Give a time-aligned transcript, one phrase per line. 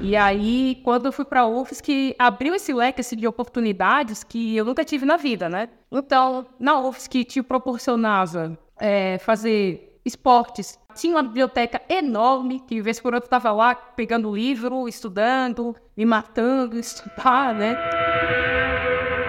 [0.00, 4.56] E aí, quando eu fui para a UFSC, abriu esse leque assim, de oportunidades que
[4.56, 5.68] eu nunca tive na vida, né?
[5.90, 10.78] Então, na UFSC te proporcionava é, fazer esportes.
[10.94, 16.06] Tinha uma biblioteca enorme, que de vez por outra estava lá pegando livro, estudando, me
[16.06, 17.76] matando, estudar, né?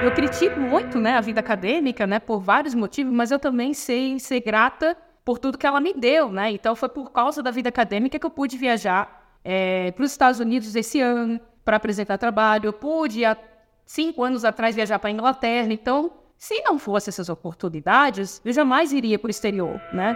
[0.03, 4.17] Eu critico muito né, a vida acadêmica, né, por vários motivos, mas eu também sei
[4.17, 4.95] ser grata
[5.25, 6.51] por tudo que ela me deu, né?
[6.51, 10.39] Então foi por causa da vida acadêmica que eu pude viajar é, para os Estados
[10.39, 12.67] Unidos esse ano para apresentar trabalho.
[12.67, 13.37] Eu pude, há
[13.85, 15.71] cinco anos atrás, viajar para a Inglaterra.
[15.71, 20.15] Então, se não fosse essas oportunidades, eu jamais iria para o exterior, né?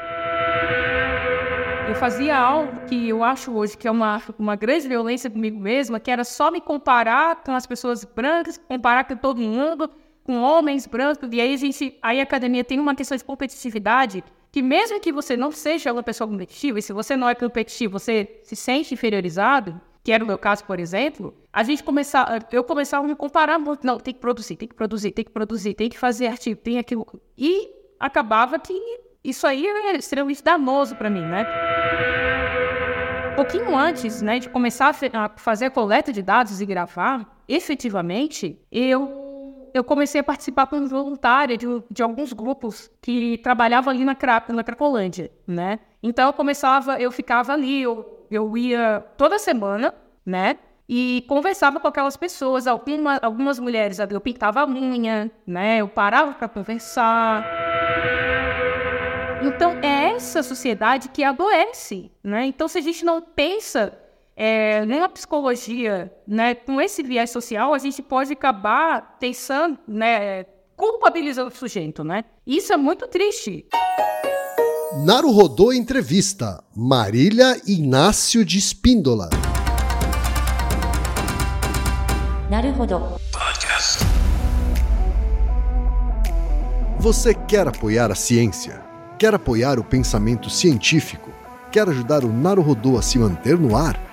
[1.88, 6.00] Eu fazia algo que eu acho hoje que é uma, uma grande violência comigo mesma,
[6.00, 9.90] que era só me comparar com as pessoas brancas, comparar com todo mundo,
[10.24, 14.24] com homens brancos, e aí a gente, aí a academia tem uma questão de competitividade
[14.54, 17.98] que mesmo que você não seja uma pessoa competitiva, e se você não é competitivo,
[17.98, 22.64] você se sente inferiorizado, que era o meu caso, por exemplo, a gente começar, eu
[22.64, 25.74] começava a me comparar muito, não, tem que produzir, tem que produzir, tem que produzir,
[25.74, 27.04] tem que fazer artigo, tem aquilo.
[27.36, 27.68] E
[28.00, 28.80] acabava que
[29.24, 31.48] isso aí era extremamente danoso para mim, né?
[33.32, 38.62] Um pouquinho antes, né, de começar a fazer a coleta de dados e gravar, efetivamente,
[38.72, 39.23] eu
[39.74, 44.16] eu comecei a participar como voluntária de, de alguns grupos que trabalhavam ali na,
[44.50, 45.80] na Cracolândia, né?
[46.02, 49.94] Então eu começava, eu ficava ali, eu, eu ia toda semana,
[50.26, 50.58] né?
[50.88, 55.78] E conversava com aquelas pessoas, algumas, algumas mulheres, eu pintava a unha, né?
[55.78, 57.44] Eu parava para conversar.
[59.42, 62.46] Então é essa sociedade que adoece, né?
[62.46, 63.98] Então se a gente não pensa
[64.36, 71.50] é, na psicologia, né, com esse viés social, a gente pode acabar pensando, né, culpabilizando
[71.50, 72.26] o sujeito, né?
[72.46, 73.66] Isso é muito triste.
[75.06, 79.30] Naru Rodô Entrevista, Marília Inácio de Espíndola.
[82.50, 83.18] Naruhodô.
[87.00, 88.82] Você quer apoiar a ciência?
[89.18, 91.32] Quer apoiar o pensamento científico?
[91.72, 94.13] Quer ajudar o Naruhodô a se manter no ar?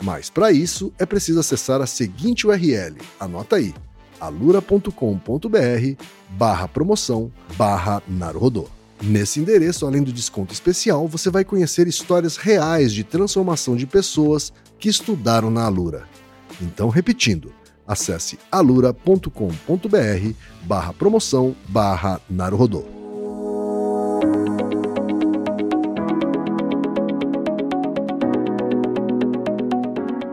[0.00, 3.74] Mas para isso é preciso acessar a seguinte URL, anota aí,
[4.18, 8.02] alura.com.br barra promoção barra.
[9.02, 14.52] Nesse endereço, além do desconto especial, você vai conhecer histórias reais de transformação de pessoas
[14.78, 16.06] que estudaram na Alura.
[16.60, 17.50] Então, repetindo,
[17.86, 19.30] acesse alura.com.br
[20.62, 22.99] barra promoção barra Naruhodô.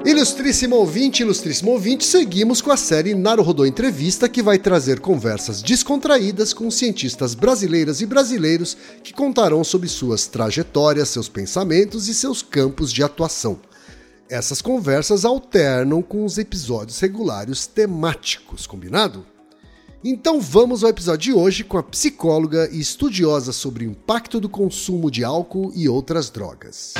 [0.07, 6.53] Ilustríssimo ouvinte, ilustríssimo ouvinte, seguimos com a série Naruhodô Entrevista, que vai trazer conversas descontraídas
[6.53, 12.94] com cientistas brasileiras e brasileiros que contarão sobre suas trajetórias, seus pensamentos e seus campos
[12.94, 13.59] de atuação.
[14.30, 19.25] Essas conversas alternam com os episódios regulares temáticos, combinado?
[20.01, 24.48] Então vamos ao episódio de hoje com a psicóloga e estudiosa sobre o impacto do
[24.48, 26.94] consumo de álcool e outras drogas.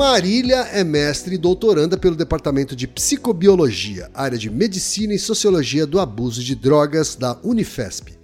[0.00, 6.00] Marília é mestre e doutoranda pelo Departamento de Psicobiologia, área de Medicina e Sociologia do
[6.00, 8.14] Abuso de Drogas da Unifesp.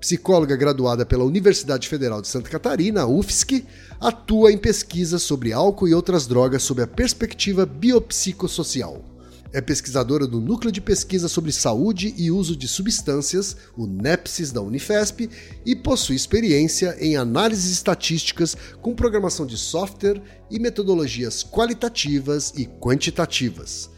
[0.00, 3.66] Psicóloga graduada pela Universidade Federal de Santa Catarina, UFSC,
[4.00, 9.04] atua em pesquisa sobre álcool e outras drogas sob a perspectiva biopsicossocial.
[9.52, 14.60] É pesquisadora do Núcleo de Pesquisa sobre Saúde e Uso de Substâncias, o NEPSIS da
[14.60, 15.30] Unifesp,
[15.64, 23.90] e possui experiência em análises estatísticas com programação de software e metodologias qualitativas e quantitativas.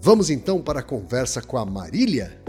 [0.00, 2.43] Vamos então para a conversa com a Marília?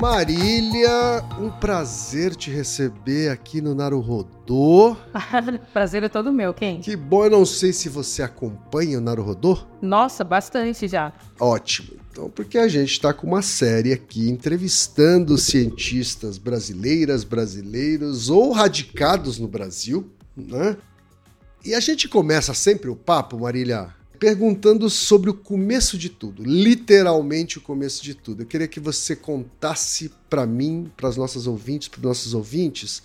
[0.00, 4.96] Marília, um prazer te receber aqui no Naruhodô.
[5.72, 6.80] prazer é todo meu, quem?
[6.80, 9.58] Que bom, eu não sei se você acompanha o Naruhodô.
[9.82, 11.12] Nossa, bastante já.
[11.40, 11.98] Ótimo.
[12.12, 19.36] Então, porque a gente está com uma série aqui entrevistando cientistas brasileiras, brasileiros ou radicados
[19.40, 20.76] no Brasil, né?
[21.64, 27.58] E a gente começa sempre o papo, Marília, perguntando sobre o começo de tudo, literalmente
[27.58, 28.42] o começo de tudo.
[28.42, 33.02] Eu queria que você contasse para mim, para as nossas ouvintes, para os nossos ouvintes,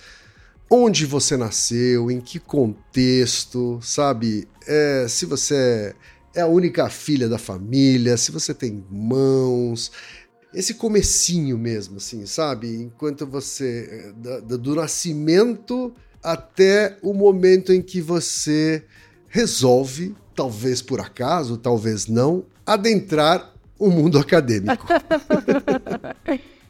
[0.69, 4.47] onde você nasceu, em que contexto, sabe?
[4.67, 5.95] É, se você
[6.33, 9.91] é a única filha da família, se você tem irmãos,
[10.53, 12.75] esse comecinho mesmo, assim, sabe?
[12.75, 15.93] Enquanto você do, do nascimento
[16.23, 18.83] até o momento em que você
[19.27, 24.85] resolve talvez por acaso, talvez não, adentrar o mundo acadêmico.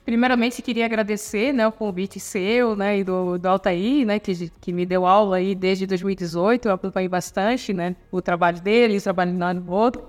[0.05, 4.73] Primeiramente, queria agradecer né, o convite seu né, e do, do Altair, né, que, que
[4.73, 6.67] me deu aula aí desde 2018.
[6.67, 9.31] Eu acompanhei bastante né, o trabalho dele, o trabalho
[9.61, 10.03] do outro.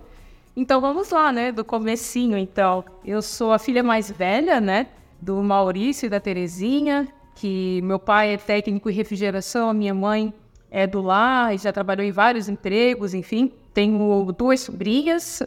[0.57, 2.85] Então, vamos lá, né, do comecinho, então.
[3.05, 4.89] Eu sou a filha mais velha, né,
[5.21, 10.35] do Maurício e da Terezinha, que meu pai é técnico em refrigeração, a minha mãe
[10.75, 13.53] é do lar e já trabalhou em vários empregos, enfim.
[13.73, 15.41] Tenho duas sobrinhas,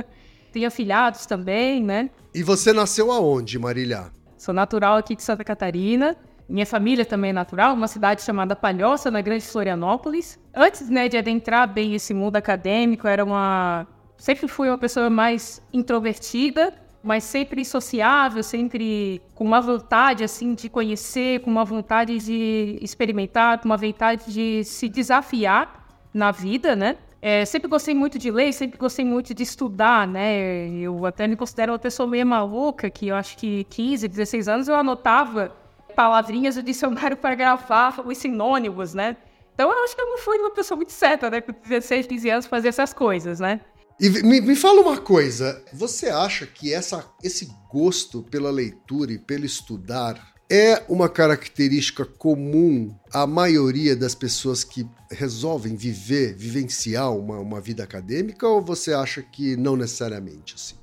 [0.52, 2.10] tenho afilhados também, né?
[2.34, 4.12] E você nasceu aonde, Marília?
[4.36, 6.14] Sou natural aqui de Santa Catarina.
[6.46, 10.38] Minha família também é natural, uma cidade chamada Palhoça, na Grande Florianópolis.
[10.54, 13.86] Antes né, de adentrar bem esse mundo acadêmico, era uma.
[14.18, 16.74] Sempre fui uma pessoa mais introvertida,
[17.06, 23.60] mas sempre sociável, sempre com uma vontade assim de conhecer, com uma vontade de experimentar,
[23.60, 26.96] com uma vontade de se desafiar na vida, né?
[27.22, 30.68] É, sempre gostei muito de ler, sempre gostei muito de estudar, né?
[30.80, 34.68] Eu até me considero uma pessoa meio maluca, que eu acho que 15, 16 anos
[34.68, 35.54] eu anotava
[35.94, 39.16] palavrinhas do dicionário para gravar os sinônimos, né?
[39.54, 41.40] Então eu acho que eu não fui uma pessoa muito certa, né?
[41.40, 43.60] Com 16, 15 anos fazer essas coisas, né?
[43.98, 49.18] E me, me fala uma coisa, você acha que essa, esse gosto pela leitura e
[49.18, 57.38] pelo estudar é uma característica comum à maioria das pessoas que resolvem viver, vivenciar uma,
[57.38, 60.76] uma vida acadêmica, ou você acha que não necessariamente assim?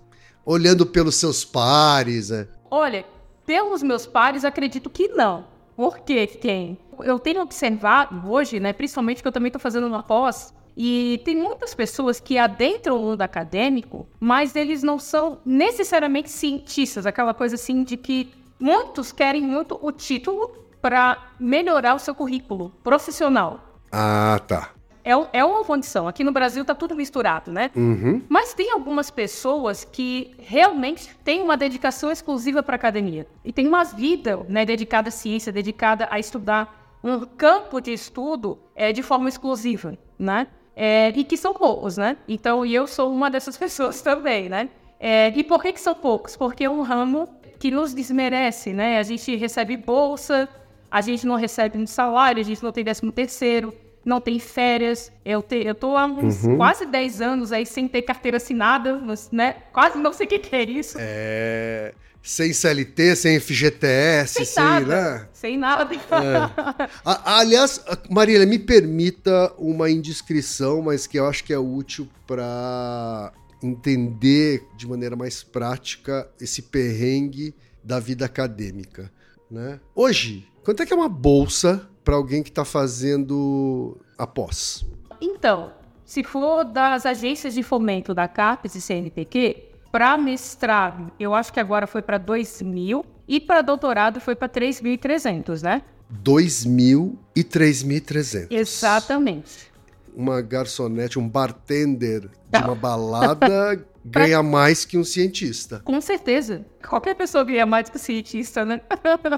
[0.44, 2.32] Olhando pelos seus pares.
[2.32, 2.48] É...
[2.70, 3.06] Olha,
[3.46, 5.46] pelos meus pares, acredito que não.
[5.76, 6.26] Por quê?
[6.26, 6.80] Quem?
[7.00, 11.36] Eu tenho observado hoje, né, principalmente que eu também estou fazendo uma pós e tem
[11.36, 17.56] muitas pessoas que adentram o mundo acadêmico, mas eles não são necessariamente cientistas, aquela coisa
[17.56, 23.60] assim de que muitos querem muito o título para melhorar o seu currículo profissional.
[23.92, 24.72] Ah, tá.
[25.04, 26.08] É, é uma condição.
[26.08, 27.70] Aqui no Brasil tá tudo misturado, né?
[27.76, 28.22] Uhum.
[28.30, 33.28] Mas tem algumas pessoas que realmente têm uma dedicação exclusiva para academia.
[33.44, 38.58] E tem uma vida né, dedicada à ciência, dedicada a estudar um campo de estudo
[38.74, 40.48] é, de forma exclusiva, né?
[40.76, 42.18] É, e que são poucos, né?
[42.28, 44.70] Então, e eu sou uma dessas pessoas também, né?
[45.00, 46.36] É, e por que, que são poucos?
[46.36, 47.28] Porque é um ramo
[47.60, 48.98] que nos desmerece, né?
[48.98, 50.48] A gente recebe bolsa,
[50.90, 55.12] a gente não recebe um salário, a gente não tem décimo terceiro, não tem férias.
[55.24, 56.58] Eu, te, eu tô há uns uhum.
[56.58, 59.02] quase 10 anos aí sem ter carteira assinada,
[59.32, 59.58] né?
[59.72, 60.98] Quase não sei o que, que é isso.
[61.00, 65.12] É sem CLT, sem FGTS, sem, sem nada.
[65.20, 65.28] Né?
[65.34, 65.94] Sem nada.
[65.94, 66.90] É.
[67.04, 74.66] aliás, Marília, me permita uma indiscrição, mas que eu acho que é útil para entender
[74.78, 77.54] de maneira mais prática esse perrengue
[77.84, 79.12] da vida acadêmica.
[79.52, 79.82] Né?
[79.94, 84.86] Hoje, quanto é que é uma bolsa para alguém que está fazendo a pós?
[85.20, 85.74] Então,
[86.06, 91.60] se for das agências de fomento da CAPES e CNPq, para mestrado, eu acho que
[91.60, 95.84] agora foi para 2.000 e para doutorado foi para 3.300, né?
[96.24, 98.48] 2.000 e 3.300.
[98.50, 99.72] Exatamente.
[100.16, 105.80] Uma garçonete, um bartender de uma balada ganha mais que um cientista.
[105.86, 106.66] Com certeza.
[106.90, 108.82] Qualquer pessoa ganha mais que um cientista, né?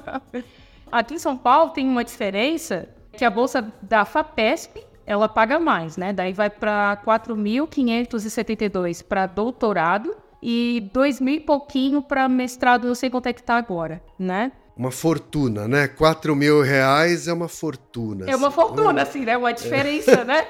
[0.89, 5.97] Aqui em São Paulo tem uma diferença que a bolsa da FAPESP ela paga mais,
[5.97, 6.13] né?
[6.13, 13.09] Daí vai para 4.572 para doutorado e 2 mil e pouquinho para mestrado, não sei
[13.09, 14.51] quanto é que tá agora, né?
[14.77, 15.87] Uma fortuna, né?
[15.87, 18.29] 4 mil reais é uma fortuna.
[18.29, 19.01] É uma assim, fortuna, né?
[19.01, 19.35] assim, né?
[19.35, 20.23] Uma diferença, é.
[20.23, 20.47] né?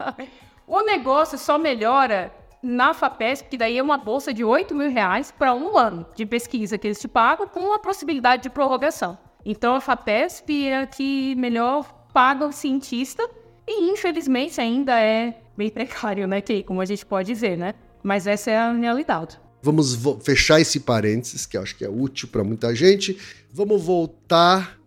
[0.66, 2.32] o negócio só melhora
[2.62, 6.24] na FAPESP, que daí é uma bolsa de 8 mil reais para um ano de
[6.24, 9.18] pesquisa que eles te pagam com a possibilidade de prorrogação.
[9.44, 13.28] Então a FAPESP é a que melhor paga o cientista
[13.66, 17.74] e infelizmente ainda é bem precário, né, como a gente pode ver, né?
[18.08, 19.38] Mas essa é a realidade.
[19.62, 23.18] Vamos fechar esse parênteses, que acho que é útil para muita gente.
[23.52, 24.78] Vamos voltar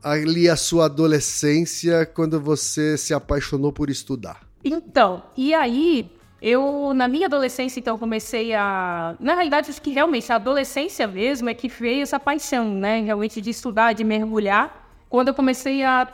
[0.00, 4.46] ali à sua adolescência, quando você se apaixonou por estudar.
[4.64, 6.08] Então, e aí
[6.40, 9.16] eu, na minha adolescência, então, comecei a.
[9.18, 13.00] Na realidade, acho que realmente a adolescência mesmo é que veio essa paixão, né?
[13.00, 14.88] Realmente de estudar, de mergulhar.
[15.08, 16.06] Quando eu comecei a,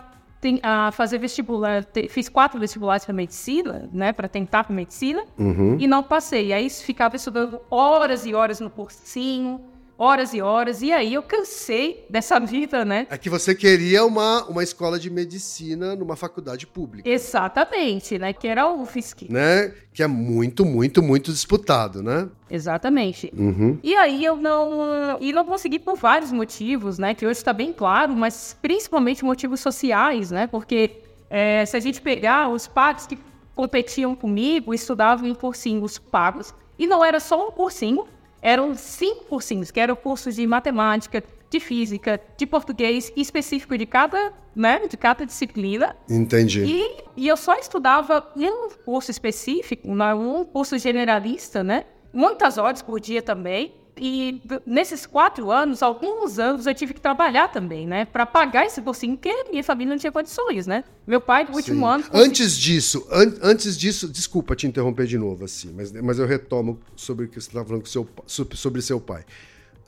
[0.63, 4.13] a fazer vestibular, fiz quatro vestibulares para medicina, né?
[4.13, 5.77] Para tentar para medicina, uhum.
[5.79, 6.53] e não passei.
[6.53, 9.61] Aí ficava estudando horas e horas no cursinho
[9.99, 13.07] horas e horas, e aí eu cansei dessa vida, né?
[13.11, 17.09] É que você queria uma, uma escola de medicina numa faculdade pública.
[17.09, 18.33] Exatamente, né?
[18.33, 19.27] Que era o UFSC.
[19.31, 19.73] Né?
[19.93, 22.29] Que é muito, muito, muito disputado, né?
[22.51, 23.33] Exatamente.
[23.37, 23.79] Uhum.
[23.83, 25.19] E aí eu não.
[25.21, 27.15] E não consegui por vários motivos, né?
[27.15, 30.47] Que hoje está bem claro, mas principalmente motivos sociais, né?
[30.47, 33.19] Porque é, se a gente pegar os pagos que
[33.55, 38.07] competiam comigo, estudavam em cursinhos pagos, e não era só um cursinho,
[38.41, 44.33] eram cinco cursinhos, que eram cursos de matemática, de física, de português, específico de cada,
[44.55, 45.97] né, de cada disciplina.
[46.09, 46.65] Entendi.
[46.65, 51.85] E, e eu só estudava um curso específico, um curso generalista, né?
[52.13, 53.75] Muitas horas por dia também.
[53.99, 58.05] E nesses quatro anos, alguns anos, eu tive que trabalhar também, né?
[58.05, 60.85] Para pagar esse cursinho, porque minha família não tinha condições, né?
[61.07, 61.93] Meu pai, no último Sim.
[61.93, 62.05] ano.
[62.13, 66.79] Antes disso, an antes disso, desculpa te interromper de novo, assim, mas, mas eu retomo
[66.95, 69.25] sobre o que você estava falando com seu, sobre seu pai.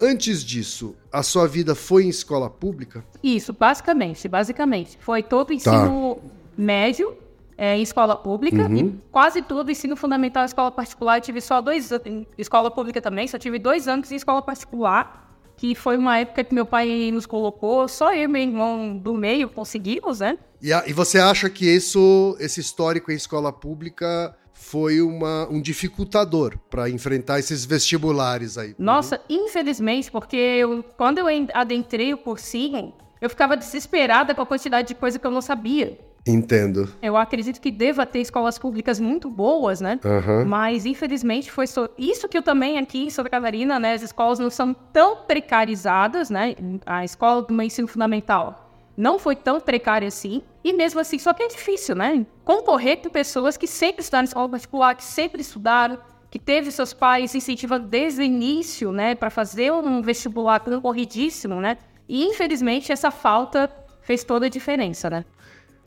[0.00, 3.05] Antes disso, a sua vida foi em escola pública?
[3.23, 4.97] Isso, basicamente, basicamente.
[5.00, 6.31] Foi todo o ensino tá.
[6.57, 7.15] médio
[7.59, 8.77] é, em escola pública uhum.
[8.77, 11.19] e quase tudo ensino fundamental em escola particular.
[11.19, 14.41] Eu tive só dois anos em escola pública também, só tive dois anos em escola
[14.41, 18.97] particular, que foi uma época que meu pai nos colocou, só eu e meu irmão
[18.97, 20.38] do meio conseguimos, né?
[20.62, 25.61] E, a, e você acha que isso, esse histórico em escola pública foi uma, um
[25.61, 28.77] dificultador para enfrentar esses vestibulares aí?
[28.79, 29.47] Nossa, uhum.
[29.47, 34.95] infelizmente, porque eu, quando eu adentrei o cursinho, eu ficava desesperada com a quantidade de
[34.95, 35.99] coisa que eu não sabia.
[36.28, 36.88] Entendo.
[37.00, 39.99] Eu acredito que deva ter escolas públicas muito boas, né?
[40.04, 40.44] Uhum.
[40.44, 41.88] Mas, infelizmente, foi só...
[41.97, 43.94] isso que eu também aqui em Santa Catarina, né?
[43.94, 46.54] As escolas não são tão precarizadas, né?
[46.85, 48.66] A escola do meu ensino fundamental
[48.99, 50.42] não foi tão precária assim.
[50.64, 52.26] E mesmo assim, só que é difícil, né?
[52.44, 56.92] Concorrer com pessoas que sempre estudaram em escola particular, que sempre estudaram, que teve seus
[56.92, 59.14] pais incentivando desde o início, né?
[59.14, 61.78] Para fazer um vestibular concorridíssimo, né?
[62.08, 63.70] E, infelizmente, essa falta
[64.02, 65.25] fez toda a diferença, né?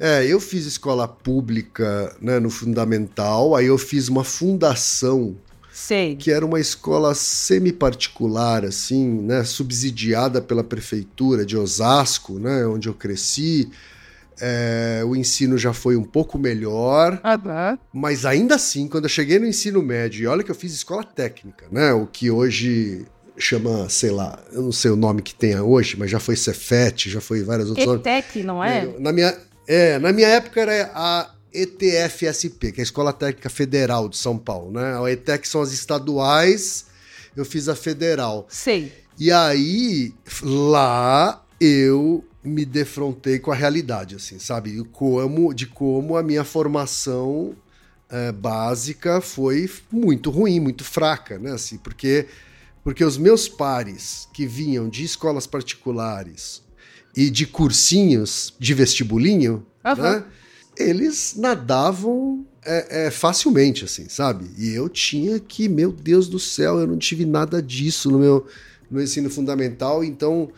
[0.03, 5.35] É, eu fiz escola pública né, no fundamental, aí eu fiz uma fundação.
[5.71, 6.15] Sei.
[6.15, 12.95] Que era uma escola semi-particular, assim, né, subsidiada pela prefeitura de Osasco, né, onde eu
[12.95, 13.69] cresci.
[14.39, 17.77] É, o ensino já foi um pouco melhor, uhum.
[17.93, 21.03] mas ainda assim, quando eu cheguei no ensino médio, e olha que eu fiz escola
[21.03, 23.05] técnica, né, o que hoje
[23.37, 27.07] chama, sei lá, eu não sei o nome que tem hoje, mas já foi Cefet,
[27.07, 27.99] já foi várias outras.
[27.99, 28.95] ETEC, não é?
[28.97, 29.37] Na minha,
[29.67, 34.37] é, na minha época era a ETFSP, que é a Escola Técnica Federal de São
[34.37, 34.97] Paulo, né?
[34.97, 36.85] A ETEC são as estaduais,
[37.35, 38.47] eu fiz a federal.
[38.49, 38.91] Sei.
[39.19, 44.71] E aí, lá eu me defrontei com a realidade, assim, sabe?
[44.71, 47.55] De como, de como a minha formação
[48.09, 51.51] é, básica foi muito ruim, muito fraca, né?
[51.51, 52.27] Assim, porque,
[52.83, 56.63] porque os meus pares que vinham de escolas particulares
[57.15, 59.95] e de cursinhos de vestibulinho, uhum.
[59.95, 60.23] né?
[60.77, 64.49] Eles nadavam é, é, facilmente, assim, sabe?
[64.57, 68.47] E eu tinha que, meu Deus do céu, eu não tive nada disso no meu,
[68.89, 70.49] no meu ensino fundamental, então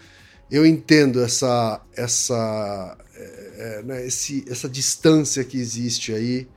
[0.51, 6.48] eu entendo essa, essa, é, é, né, esse, essa distância que existe aí.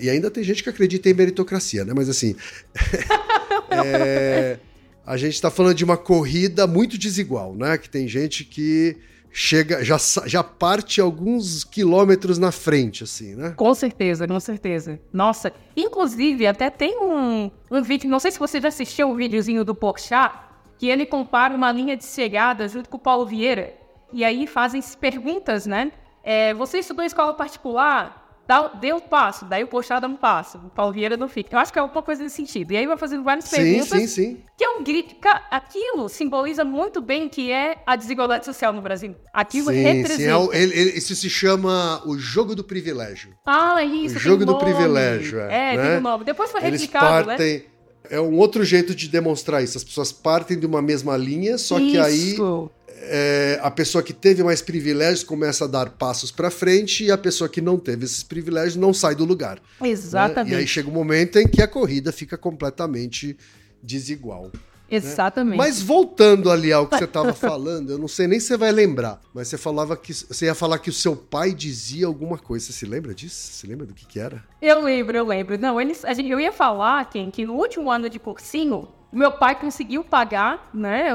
[0.00, 1.92] E ainda tem gente que acredita em meritocracia, né?
[1.94, 2.34] Mas assim.
[3.70, 4.58] é,
[5.06, 7.78] a gente está falando de uma corrida muito desigual, né?
[7.78, 8.96] Que tem gente que
[9.36, 13.50] chega, já, já parte alguns quilômetros na frente, assim, né?
[13.56, 15.00] Com certeza, com certeza.
[15.12, 19.16] Nossa, inclusive, até tem um, um vídeo, não sei se você já assistiu o um
[19.16, 20.32] videozinho do Porchat,
[20.78, 23.74] que ele compara uma linha de chegada junto com o Paulo Vieira,
[24.12, 25.90] e aí fazem perguntas, né?
[26.22, 28.23] É, você estudou em escola particular?
[28.46, 31.54] Dá, dê um passo, daí o Pochá dá um passo, o Paulo Vieira não fica.
[31.54, 32.72] Eu acho que é alguma coisa nesse sentido.
[32.72, 33.88] E aí vai fazendo várias Sim, perguntas.
[33.88, 34.38] sim, sim.
[34.56, 35.14] Que é um grito.
[35.50, 39.14] Aquilo simboliza muito bem que é a desigualdade social no Brasil.
[39.32, 40.16] Aquilo Sim, representa.
[40.16, 43.34] sim, é o- ele- ele- isso se chama o jogo do privilégio.
[43.46, 44.16] Ah, é isso.
[44.16, 45.88] O jogo do privilégio, é, É, né?
[45.88, 46.24] tem um nome.
[46.24, 47.36] Depois foi Eles replicado, né?
[47.36, 47.64] partem.
[48.10, 49.78] É um outro jeito de demonstrar isso.
[49.78, 52.70] As pessoas partem de uma mesma linha, só que aí Isso.
[52.96, 57.18] É, a pessoa que teve mais privilégios começa a dar passos pra frente e a
[57.18, 59.60] pessoa que não teve esses privilégios não sai do lugar.
[59.80, 59.88] né?
[59.88, 60.52] Exatamente.
[60.52, 63.36] E aí chega um momento em que a corrida fica completamente
[63.82, 64.50] desigual.
[64.90, 65.56] Exatamente.
[65.56, 68.70] Mas voltando ali ao que você estava falando, eu não sei nem se você vai
[68.70, 72.66] lembrar, mas você falava que você ia falar que o seu pai dizia alguma coisa.
[72.66, 73.52] Você se lembra disso?
[73.52, 74.44] Você lembra do que, que era?
[74.60, 75.58] Eu lembro, eu lembro.
[75.58, 79.32] Não, eles, a gente, eu ia falar, Ken, que no último ano de cursinho, meu
[79.32, 81.10] pai conseguiu pagar, né,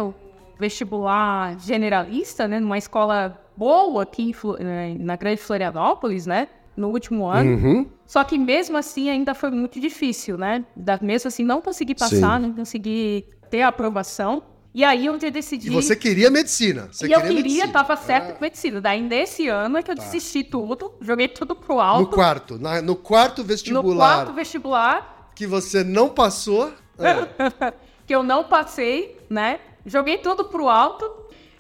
[0.59, 7.51] vestibular generalista, né, numa escola boa aqui eh, na Grande Florianópolis, né, no último ano.
[7.51, 7.87] Uhum.
[8.05, 10.63] Só que mesmo assim ainda foi muito difícil, né?
[10.75, 14.43] Da, mesmo assim não consegui passar, não consegui ter a aprovação.
[14.73, 15.67] E aí onde eu decidi...
[15.67, 16.87] E você queria medicina.
[16.91, 17.67] Você e eu queria medicina.
[17.73, 18.79] tava certo Ah, com medicina.
[18.79, 20.03] Daí nesse ano é que eu Tá.
[20.03, 22.15] desisti tudo, joguei tudo pro No alto.
[22.15, 26.71] quarto, na- no quarto no vestibular quarto vestibular, que você não passou.
[26.99, 27.73] ah,
[28.05, 29.59] que eu não passei, né?
[29.89, 31.09] Joguei tudo pro alto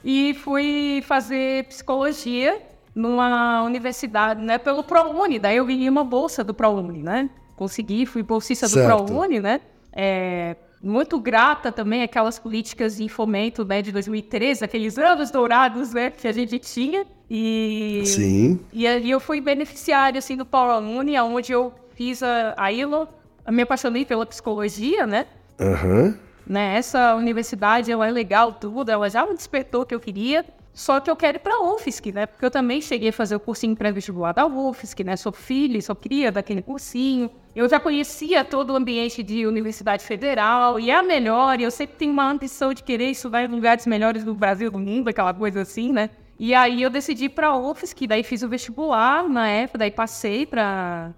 [0.03, 2.61] e fui fazer psicologia
[2.93, 4.57] numa universidade, né?
[4.57, 5.39] Pelo ProUni.
[5.39, 7.29] Daí eu ganhei uma bolsa do ProUni, né?
[7.55, 9.05] Consegui, fui bolsista do Certo.
[9.05, 9.61] ProUni, né?
[9.91, 13.81] É, muito grata também àquelas políticas de fomento, né?
[13.81, 16.11] De 2013, aqueles anos dourados, né?
[16.11, 17.05] Que a gente tinha.
[17.29, 18.03] E...
[18.05, 18.59] Sim.
[18.71, 23.07] E ali eu fui beneficiária, assim, do ProUni, onde eu fiz a, a ILO.
[23.45, 25.25] Eu me apaixonei pela psicologia, né?
[25.59, 26.28] Aham.
[26.49, 26.75] Né?
[26.75, 30.43] Essa universidade, ela é legal, tudo, ela já me despertou o que eu queria.
[30.71, 32.25] Só que eu quero ir para a UFSC, né?
[32.25, 35.17] Porque eu também cheguei a fazer o cursinho pré-vestibular da UFSC, né?
[35.17, 37.29] Sou filha, sou cria daquele cursinho.
[37.53, 41.59] Eu já conhecia todo o ambiente de Universidade Federal e é a melhor.
[41.59, 44.79] E eu sempre tenho uma ambição de querer estudar em lugares melhores do Brasil, do
[44.79, 46.11] mundo, aquela coisa assim, né?
[46.39, 50.45] E aí eu decidi para a UFSC, daí fiz o vestibular na época, daí passei
[50.45, 51.13] para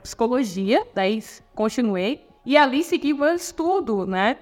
[0.00, 1.20] psicologia, daí
[1.52, 2.28] continuei.
[2.46, 4.36] E ali segui o meu estudo, né?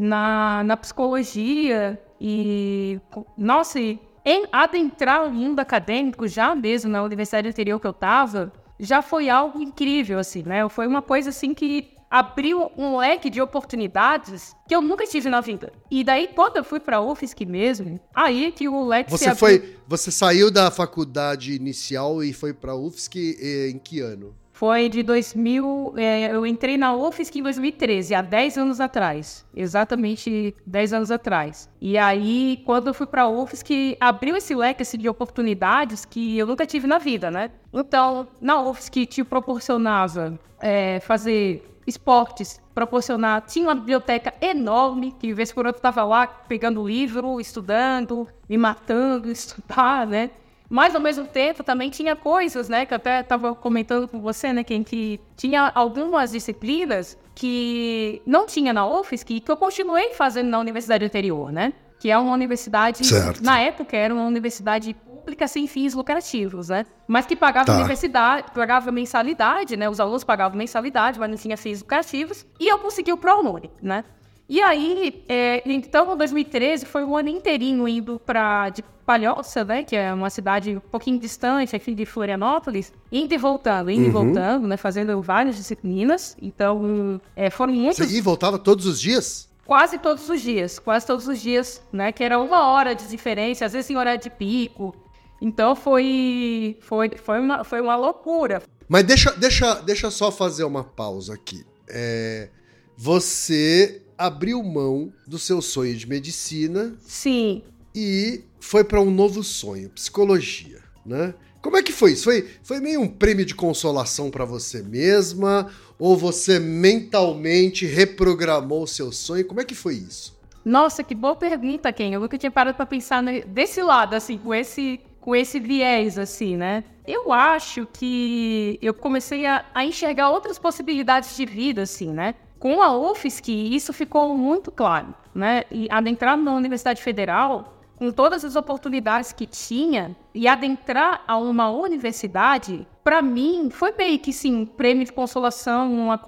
[0.00, 3.00] Na, na psicologia e...
[3.36, 8.52] Nossa, e em adentrar o mundo acadêmico, já mesmo na universidade anterior que eu estava,
[8.78, 10.68] já foi algo incrível, assim, né?
[10.68, 15.40] Foi uma coisa, assim, que abriu um leque de oportunidades que eu nunca tive na
[15.40, 15.72] vida.
[15.90, 19.24] E daí, quando eu fui para a UFSC mesmo, aí que o leque se Você
[19.26, 19.38] abriu.
[19.38, 24.34] foi, você saiu da faculdade inicial e foi para UFSC eh, em que ano?
[24.56, 25.92] Foi de 2000.
[25.98, 29.44] é, eu entrei na UFSC em 2013, há 10 anos atrás.
[29.54, 31.68] Exatamente 10 anos atrás.
[31.78, 36.38] E aí, quando eu fui para a UFSC, abriu esse leque assim, de oportunidades que
[36.38, 37.50] eu nunca tive na vida, né?
[37.70, 43.42] Então, na UFSC te proporcionava é, fazer esportes, proporcionar.
[43.42, 49.28] Tinha uma biblioteca enorme, que vez por outra estava lá pegando livro, estudando, me matando,
[49.30, 50.30] estudar, né?
[50.68, 54.52] Mas ao mesmo tempo também tinha coisas, né, que eu até estava comentando com você,
[54.52, 60.48] né, que, que tinha algumas disciplinas que não tinha na UFSC que eu continuei fazendo
[60.48, 61.72] na universidade anterior, né?
[62.00, 63.42] Que é uma universidade, Certo.
[63.42, 66.84] na época era uma universidade pública sem fins lucrativos, né?
[67.06, 67.76] Mas que pagava Tá.
[67.76, 69.88] universidade, pagava mensalidade, né?
[69.88, 72.46] Os alunos pagavam mensalidade, mas não tinha fins lucrativos.
[72.60, 74.04] E eu consegui o ProUni, né?
[74.48, 79.82] E aí, é, então, em 2013, foi um ano inteirinho indo para de Palhoça, né?
[79.82, 82.92] Que é uma cidade um pouquinho distante aqui de Florianópolis.
[83.10, 84.76] Indo e voltando, indo e voltando, né?
[84.76, 86.36] Fazendo várias disciplinas.
[86.40, 89.48] Então, é, foram muitos Você ia e voltava todos os dias?
[89.66, 92.12] quase todos os dias, quase todos os dias, né?
[92.12, 94.94] Que era uma hora de diferença, às vezes em horário de pico.
[95.42, 98.62] Então foi foi foi uma, foi uma loucura.
[98.88, 101.66] Mas deixa, deixa, deixa eu só fazer uma pausa aqui.
[101.88, 102.48] É,
[102.96, 107.62] você abriu mão do seu sonho de medicina Sim.
[107.94, 111.34] e foi para um novo sonho, psicologia, né?
[111.62, 112.24] Como é que foi isso?
[112.24, 115.68] Foi, foi meio um prêmio de consolação para você mesma?
[115.98, 119.44] Ou você mentalmente reprogramou o seu sonho?
[119.44, 120.38] Como é que foi isso?
[120.64, 122.12] Nossa, que boa pergunta, Ken.
[122.12, 126.56] Eu nunca tinha parado para pensar desse lado, assim, com esse com esse viés, assim,
[126.56, 126.84] né?
[127.04, 132.36] Eu acho que eu comecei a, a enxergar outras possibilidades de vida, assim, né?
[132.58, 135.64] Com a UFSC, isso ficou muito claro, né?
[135.70, 141.70] E adentrar na Universidade Federal, com todas as oportunidades que tinha, e adentrar a uma
[141.70, 146.20] universidade, para mim, foi meio que, sim, um prêmio de consolação, uma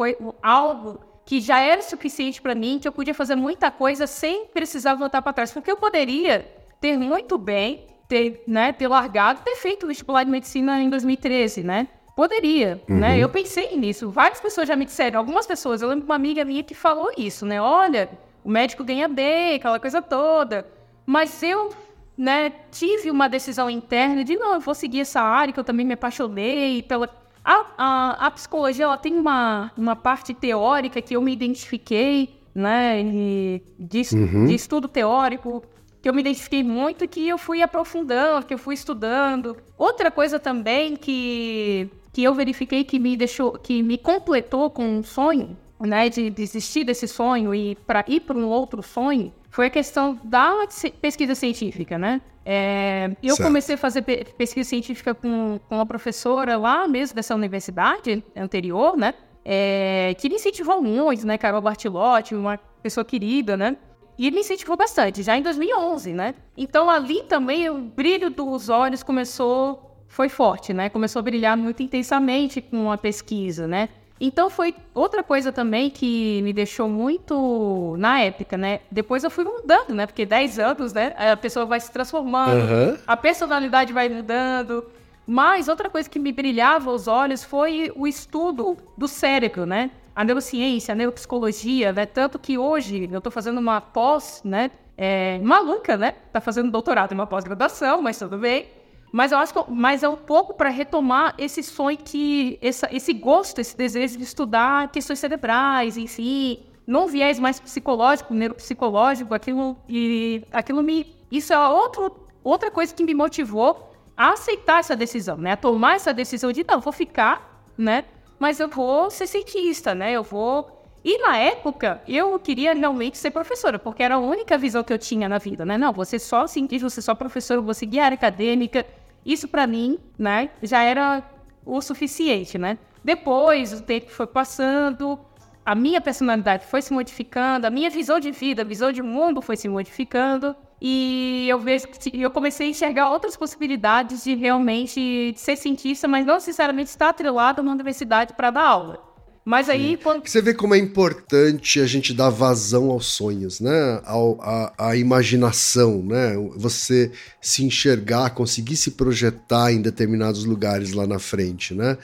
[0.42, 4.94] algo que já era suficiente para mim, que eu podia fazer muita coisa sem precisar
[4.94, 5.52] voltar para trás.
[5.52, 10.30] Porque eu poderia ter muito bem, ter, né, ter largado, ter feito o vestibular de
[10.30, 11.88] medicina em 2013, né?
[12.18, 12.82] Poderia, né?
[12.88, 12.98] uhum.
[12.98, 13.18] né?
[13.20, 14.10] Eu pensei nisso.
[14.10, 17.12] Várias pessoas já me disseram, algumas pessoas, eu lembro de uma amiga minha que falou
[17.16, 17.62] isso, né?
[17.62, 18.10] Olha,
[18.42, 20.66] o médico ganha bem, aquela coisa toda.
[21.06, 21.72] Mas eu,
[22.16, 25.86] né, tive uma decisão interna de, não, eu vou seguir essa área que eu também
[25.86, 27.08] me apaixonei pela...
[27.44, 33.00] A, a, a psicologia, ela tem uma, uma parte teórica que eu me identifiquei, né,
[33.00, 34.46] e de, uhum.
[34.46, 35.62] de estudo teórico,
[36.02, 39.56] que eu me identifiquei muito e que eu fui aprofundando, que eu fui estudando.
[39.76, 45.04] Outra coisa também que que eu verifiquei que me deixou, que me completou com um
[45.04, 49.70] sonho, né, de desistir desse sonho e para ir para um outro sonho, foi a
[49.70, 50.66] questão da
[51.00, 52.20] pesquisa científica, né?
[52.44, 53.46] É, eu certo.
[53.46, 54.02] comecei a fazer
[54.36, 59.14] pesquisa científica com, com uma professora lá mesmo dessa universidade anterior, né?
[59.44, 61.38] É, que me incentivou muito, né?
[61.38, 63.76] Carol Bartilotti, uma pessoa querida, né?
[64.18, 66.34] E me incentivou bastante, já em 2011, né?
[66.56, 70.88] Então ali também o brilho dos olhos começou foi forte, né?
[70.88, 73.88] Começou a brilhar muito intensamente com a pesquisa, né?
[74.20, 78.80] Então foi outra coisa também que me deixou muito na época, né?
[78.90, 80.06] Depois eu fui mudando, né?
[80.06, 81.14] Porque 10 anos, né?
[81.16, 82.98] A pessoa vai se transformando, uhum.
[83.06, 84.84] a personalidade vai mudando.
[85.24, 89.90] Mas outra coisa que me brilhava os olhos foi o estudo do cérebro, né?
[90.16, 92.06] A neurociência, a neuropsicologia, né?
[92.06, 94.70] Tanto que hoje eu estou fazendo uma pós, né?
[94.96, 96.14] É, maluca, né?
[96.32, 98.66] Tá fazendo doutorado em uma pós-graduação, mas tudo bem.
[99.12, 103.12] Mas eu acho que mas é um pouco para retomar esse sonho que essa, esse
[103.12, 110.42] gosto, esse desejo de estudar questões cerebrais si, não viés mais psicológico, neuropsicológico, aquilo e
[110.52, 115.52] aquilo me isso é outro, outra coisa que me motivou a aceitar essa decisão, né?
[115.52, 118.04] A tomar essa decisão de não, vou ficar, né?
[118.38, 120.12] Mas eu vou ser cientista, né?
[120.12, 120.77] Eu vou
[121.10, 124.98] e na época, eu queria realmente ser professora, porque era a única visão que eu
[124.98, 125.78] tinha na vida, né?
[125.78, 128.84] Não, você só cientista, você só professora, você seguir área acadêmica.
[129.24, 131.22] Isso para mim, né, já era
[131.64, 132.76] o suficiente, né?
[133.02, 135.18] Depois, o tempo foi passando,
[135.64, 139.40] a minha personalidade foi se modificando, a minha visão de vida, a visão de mundo
[139.40, 140.54] foi se modificando.
[140.78, 146.34] E eu vejo eu comecei a enxergar outras possibilidades de realmente ser cientista, mas não
[146.34, 149.07] necessariamente estar atrelado numa universidade para dar aula.
[149.48, 149.96] Mas aí.
[149.96, 150.28] Quando...
[150.28, 153.98] Você vê como é importante a gente dar vazão aos sonhos, né?
[154.04, 156.34] Ao, a, a imaginação, né?
[156.54, 161.96] Você se enxergar, conseguir se projetar em determinados lugares lá na frente, né?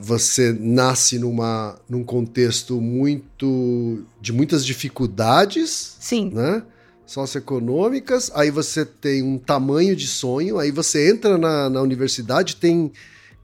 [0.00, 4.04] Você nasce numa, num contexto muito.
[4.20, 5.96] de muitas dificuldades.
[5.98, 6.30] Sim.
[6.32, 6.62] Né?
[7.04, 12.92] socioeconômicas, aí você tem um tamanho de sonho, aí você entra na, na universidade, tem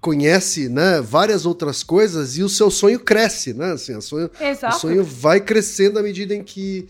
[0.05, 3.73] conhece, né, várias outras coisas e o seu sonho cresce, né?
[3.73, 4.31] Assim, sonho,
[4.69, 6.87] o sonho vai crescendo à medida em que,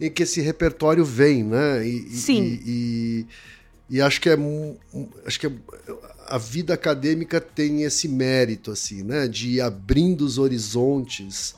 [0.00, 1.86] em que esse repertório vem, né?
[1.86, 2.42] E, Sim.
[2.42, 3.26] E,
[3.90, 4.36] e, e, acho que é
[5.24, 5.52] acho que é,
[6.26, 9.28] a vida acadêmica tem esse mérito, assim, né?
[9.28, 11.54] De ir abrindo os horizontes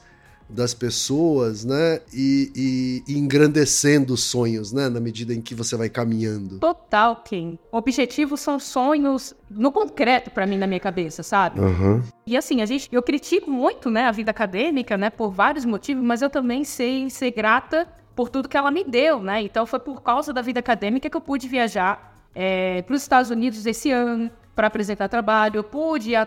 [0.48, 2.00] das pessoas, né?
[2.12, 4.88] E, e, e, engrandecendo os sonhos, né?
[4.88, 6.58] Na medida em que você vai caminhando.
[6.58, 7.58] Total, Kim.
[7.70, 11.60] Objetivos são sonhos no concreto para mim na minha cabeça, sabe?
[11.60, 12.02] Uhum.
[12.26, 16.02] E assim, a gente, eu critico muito, né, a vida acadêmica, né, por vários motivos,
[16.02, 19.42] mas eu também sei ser grata por tudo que ela me deu, né?
[19.42, 23.30] Então foi por causa da vida acadêmica que eu pude viajar é, para os Estados
[23.30, 25.58] Unidos esse ano para apresentar trabalho.
[25.58, 26.26] Eu pude há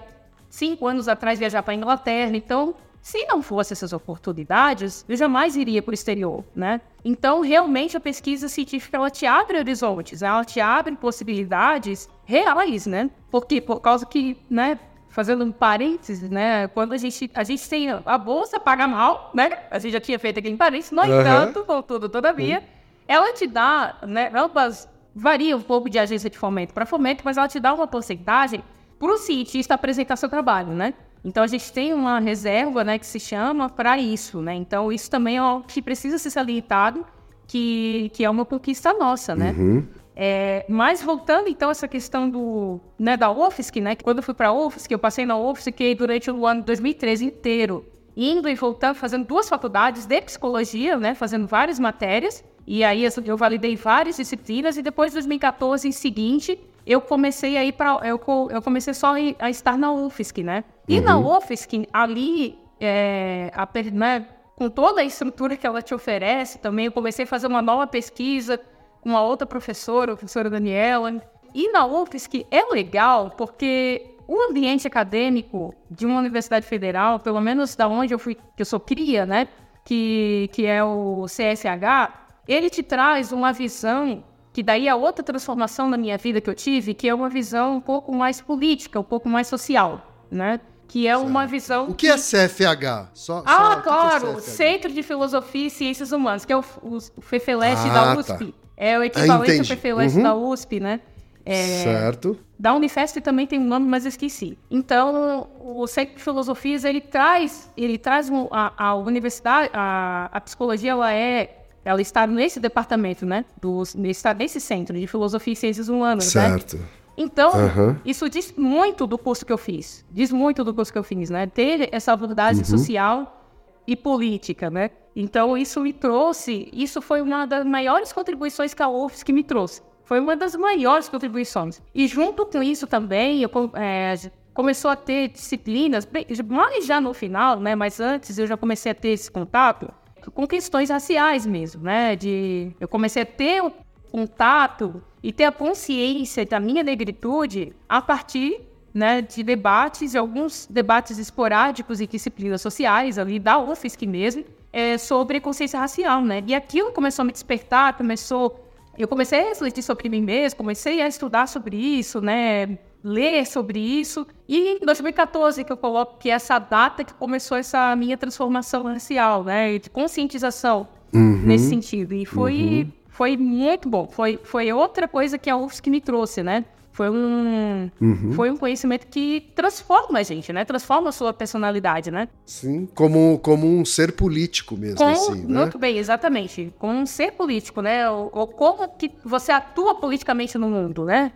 [0.50, 2.36] cinco anos atrás viajar para a Inglaterra.
[2.36, 6.80] Então se não fosse essas oportunidades, eu jamais iria para o exterior, né?
[7.04, 13.10] Então, realmente, a pesquisa científica, ela te abre horizontes, ela te abre possibilidades reais, né?
[13.32, 16.68] Porque, por causa que, né, fazendo um parênteses, né?
[16.68, 19.50] Quando a gente, a gente tem a bolsa paga mal, né?
[19.72, 21.22] A gente já tinha feito aqui em parênteses, no uhum.
[21.22, 22.66] entanto, contudo, todavia, uhum.
[23.08, 24.32] ela te dá, né?
[24.34, 27.88] Ambas varia um pouco de agência de fomento para fomento, mas ela te dá uma
[27.88, 28.64] porcentagem
[28.98, 30.94] para o cientista apresentar seu trabalho, né?
[31.24, 34.56] Então a gente tem uma reserva, né, que se chama para isso, né?
[34.56, 37.06] Então isso também é o que precisa ser salientado,
[37.48, 39.56] que, que é uma conquista nossa, né?
[39.58, 39.86] Uhum.
[40.16, 43.96] É, mas voltando então a essa questão do, né, da UFSC, né?
[43.96, 47.26] Quando eu fui para a UFSC, eu passei na UFSC durante o ano de 2013
[47.26, 51.14] inteiro, indo e voltando, fazendo duas faculdades de psicologia, né?
[51.14, 52.44] Fazendo várias matérias.
[52.68, 57.64] E aí eu validei várias disciplinas e depois de 2014 em seguinte eu comecei a
[57.64, 60.64] ir para eu, eu comecei só a estar na UFSC, né?
[60.88, 61.06] E uhum.
[61.06, 66.86] na UFSC, ali, é, a, né, com toda a estrutura que ela te oferece também,
[66.86, 68.60] eu comecei a fazer uma nova pesquisa
[69.02, 71.22] com uma outra professora, a professora Daniela.
[71.54, 77.76] E na UFSC é legal porque o ambiente acadêmico de uma universidade federal, pelo menos
[77.76, 79.48] da onde eu fui, que eu sou cria, né?
[79.84, 82.14] Que, que é o CSH,
[82.48, 86.56] ele te traz uma visão que daí a outra transformação na minha vida que eu
[86.56, 90.60] tive, que é uma visão um pouco mais política, um pouco mais social, né?
[90.88, 91.88] Que é uma visão.
[91.88, 93.12] O que é CFH?
[93.14, 96.64] Só, ah, só, claro, que é Centro de Filosofia e Ciências Humanas, que é o,
[96.82, 98.46] o, o FEFELEST ah, da USP.
[98.46, 98.60] Tá.
[98.76, 100.24] É o equivalente ah, ao FEFELEST uhum.
[100.24, 101.00] da USP, né?
[101.46, 102.38] É, certo.
[102.60, 104.58] Da Unifesp também tem um nome, mas eu esqueci.
[104.70, 110.92] Então, o Centro de Filosofias, ele traz, ele traz a, a universidade, a, a psicologia,
[110.92, 113.46] ela é ela está nesse departamento, né?
[113.60, 116.50] Do, está nesse centro de filosofia e ciências humanas, né?
[116.50, 116.78] certo.
[116.78, 116.86] né?
[117.18, 117.96] Então, uhum.
[118.06, 120.06] isso diz muito do curso que eu fiz.
[120.10, 121.46] Diz muito do curso que eu fiz, né?
[121.46, 122.78] Ter essa abordagem uhum.
[122.78, 123.46] social
[123.86, 124.90] e política, né?
[125.16, 126.70] Então, isso me trouxe...
[126.72, 129.82] Isso foi uma das maiores contribuições que a UFSC me trouxe.
[130.06, 131.82] Foi uma das maiores contribuições.
[131.94, 134.16] E junto com isso também, eu, é,
[134.54, 136.08] começou a ter disciplinas,
[136.48, 137.76] mais já no final, né?
[137.76, 139.94] Mas antes eu já comecei a ter esse contato
[140.34, 142.16] com questões raciais mesmo, né?
[142.16, 143.72] De, eu comecei a ter o
[144.12, 148.62] contato e ter a consciência da minha negritude a partir
[148.94, 155.40] né, de debates, alguns debates esporádicos em disciplinas sociais, ali da UFSC mesmo, é, sobre
[155.40, 156.44] consciência racial, né?
[156.46, 158.68] E aquilo começou a me despertar, começou...
[158.98, 162.78] Eu comecei a refletir sobre mim mesmo, comecei a estudar sobre isso, né?
[163.04, 164.26] Ler sobre isso.
[164.48, 168.84] E em 2014 que eu coloco que é essa data que começou essa minha transformação
[168.84, 169.78] racial, né?
[169.78, 171.42] De conscientização uhum.
[171.46, 172.14] nesse sentido.
[172.14, 172.86] E foi...
[172.86, 174.08] Uhum foi muito bom.
[174.08, 176.66] Foi, foi outra coisa que a UFSC me trouxe, né?
[176.92, 178.34] Foi um, uhum.
[178.34, 180.66] foi um conhecimento que transforma a gente, né?
[180.66, 182.28] Transforma a sua personalidade, né?
[182.46, 185.60] Sim, como, como um ser político mesmo, com, assim, né?
[185.60, 186.74] Muito bem, exatamente.
[186.80, 188.10] Como um ser político, né?
[188.10, 191.32] Ou, ou como que você atua politicamente no mundo, né?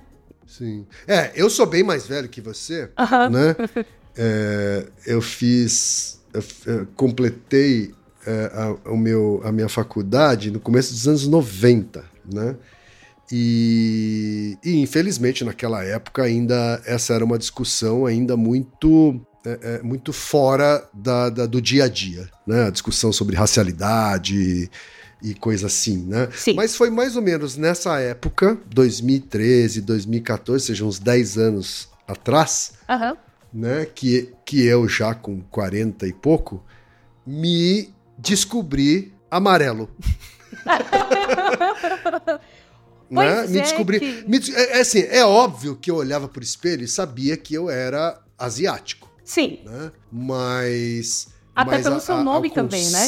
[0.48, 0.86] Sim.
[1.08, 3.30] É, eu sou bem mais velho que você, uhum.
[3.30, 3.56] né?
[4.18, 6.22] É, eu fiz...
[6.34, 7.94] Eu, eu completei
[8.26, 12.56] é, a, o meu, a minha faculdade no começo dos anos 90, né?
[13.32, 20.14] E, e, infelizmente naquela época ainda essa era uma discussão ainda muito é, é, muito
[20.14, 22.68] fora da, da, do dia a dia, né?
[22.68, 24.70] A discussão sobre racialidade
[25.26, 26.30] e coisa assim, né?
[26.32, 26.54] Sim.
[26.54, 33.18] Mas foi mais ou menos nessa época, 2013, 2014, seja uns 10 anos atrás, uhum.
[33.52, 33.88] né?
[33.88, 36.64] Que, que eu já com 40 e pouco
[37.26, 39.90] me descobri amarelo.
[43.10, 43.48] né?
[43.48, 44.24] Me é descobri.
[44.28, 47.68] Me, é, é, assim, é óbvio que eu olhava pro espelho e sabia que eu
[47.68, 49.10] era asiático.
[49.24, 49.62] Sim.
[49.66, 49.92] Né?
[50.12, 51.30] Mas.
[51.56, 53.06] Até mas pelo a, seu nome também, né?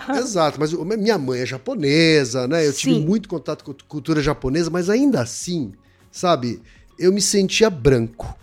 [0.16, 2.66] Exato, mas minha mãe é japonesa, né?
[2.66, 2.78] Eu Sim.
[2.78, 5.72] tive muito contato com a cultura japonesa, mas ainda assim,
[6.10, 6.60] sabe,
[6.98, 8.36] eu me sentia branco.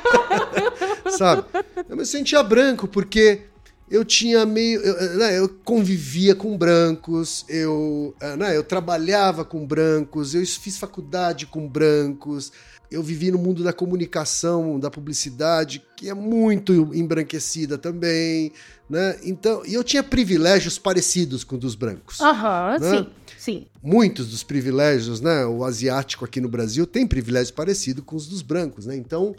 [1.16, 1.44] sabe?
[1.88, 3.42] Eu me sentia branco porque
[3.90, 4.80] eu tinha meio.
[4.80, 10.78] Eu, né, eu convivia com brancos, eu, eh, né, eu trabalhava com brancos, eu fiz
[10.78, 12.52] faculdade com brancos,
[12.90, 18.52] eu vivi no mundo da comunicação, da publicidade, que é muito embranquecida também,
[18.90, 19.16] né?
[19.22, 22.20] Então, e eu tinha privilégios parecidos com os dos brancos.
[22.20, 22.90] Aham, né?
[22.90, 23.06] sim,
[23.38, 23.66] sim.
[23.80, 25.46] Muitos dos privilégios, né?
[25.46, 28.96] O asiático aqui no Brasil tem privilégios parecidos com os dos brancos, né?
[28.96, 29.34] Então,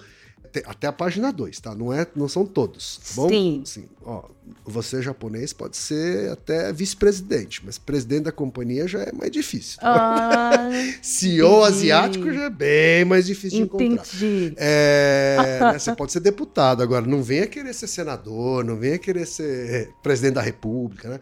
[0.66, 1.76] até a página 2, tá?
[1.76, 3.30] Não, é, não são todos, tá bom?
[3.30, 3.64] Sim.
[3.66, 3.90] Sim.
[4.04, 4.24] Ó,
[4.66, 9.80] você japonês pode ser até vice-presidente, mas presidente da companhia já é mais difícil.
[9.82, 10.70] Ah,
[11.02, 13.96] CEO asiático já é bem mais difícil entendi.
[14.18, 14.56] de encontrar.
[14.58, 19.26] É, né, você pode ser deputado, agora não venha querer ser senador, não venha querer
[19.26, 21.20] ser presidente da república, né?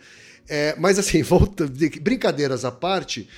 [0.50, 1.68] É, mas assim, volta,
[2.02, 3.30] brincadeiras à parte,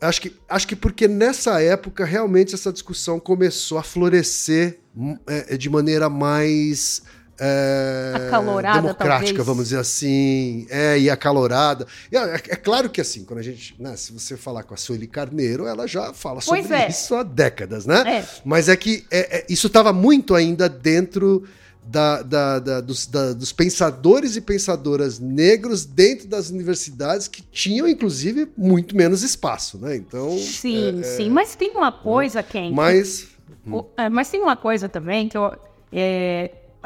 [0.00, 5.54] acho que, acho que porque nessa época realmente essa discussão começou a florescer hum, é,
[5.54, 7.02] é, de maneira mais
[7.38, 8.30] é,
[8.74, 9.46] democrática, talvez.
[9.46, 11.86] vamos dizer assim, é, e acalorada.
[12.10, 14.76] É, é, é, claro que assim, quando a gente, né, se você falar com a
[14.76, 16.88] Sueli Carneiro, ela já fala sobre é.
[16.88, 18.18] isso há décadas, né?
[18.20, 18.24] É.
[18.44, 21.44] Mas é que é, isso estava muito ainda dentro
[21.86, 28.48] da, da, da, dos, dos, pensadores e pensadoras negros dentro das universidades que tinham, inclusive,
[28.56, 29.94] muito menos espaço, né?
[29.94, 30.36] Então.
[30.38, 31.30] Sim, é, sim.
[31.30, 32.72] Mas tem uma coisa, Ken.
[32.72, 33.28] Mas.
[33.64, 33.84] Hum.
[34.10, 35.52] mas tem uma coisa também que eu,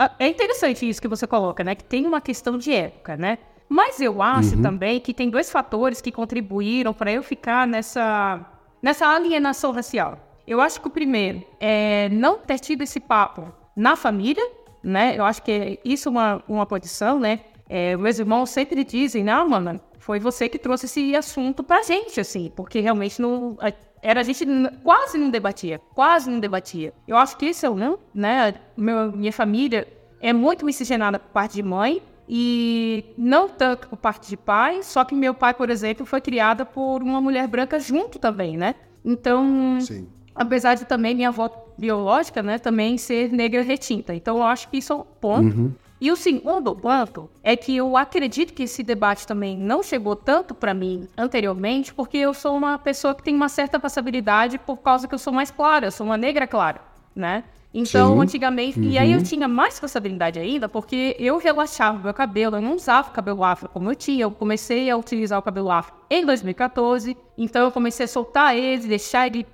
[0.00, 1.74] é, é interessante isso que você coloca, né?
[1.74, 3.38] Que tem uma questão de época, né?
[3.68, 4.62] Mas eu acho uhum.
[4.62, 8.44] também que tem dois fatores que contribuíram para eu ficar nessa,
[8.82, 10.18] nessa alienação racial.
[10.46, 14.44] Eu acho que o primeiro é não ter tido esse papo na família,
[14.82, 15.14] né?
[15.16, 17.40] Eu acho que isso é uma, uma condição, né?
[17.68, 22.18] É, meus irmãos sempre dizem, não, mano, foi você que trouxe esse assunto pra gente,
[22.18, 23.56] assim, porque realmente não.
[24.02, 24.46] Era a gente
[24.82, 26.92] quase não debatia, quase não debatia.
[27.06, 28.54] Eu acho que isso é não, né?
[28.76, 29.86] Meu, minha família
[30.20, 35.04] é muito miscigenada por parte de mãe e não tanto por parte de pai, só
[35.04, 38.74] que meu pai, por exemplo, foi criada por uma mulher branca junto também, né?
[39.04, 40.06] Então, Sim.
[40.34, 44.14] apesar de também minha avó biológica, né, também ser negra retinta.
[44.14, 45.56] Então, eu acho que isso é um ponto.
[45.56, 45.72] Uhum.
[46.00, 50.54] E o segundo ponto é que eu acredito que esse debate também não chegou tanto
[50.54, 55.06] para mim anteriormente, porque eu sou uma pessoa que tem uma certa passabilidade por causa
[55.06, 56.80] que eu sou mais clara, eu sou uma negra clara,
[57.14, 57.44] né?
[57.72, 58.20] Então, Sim.
[58.22, 58.80] antigamente.
[58.80, 58.86] Uhum.
[58.86, 59.24] E aí eu uhum.
[59.24, 63.90] tinha mais responsabilidade ainda, porque eu relaxava meu cabelo, eu não usava cabelo afro como
[63.90, 64.24] eu tinha.
[64.24, 67.16] Eu comecei a utilizar o cabelo afro em 2014.
[67.38, 69.46] Então, eu comecei a soltar ele, deixar ele,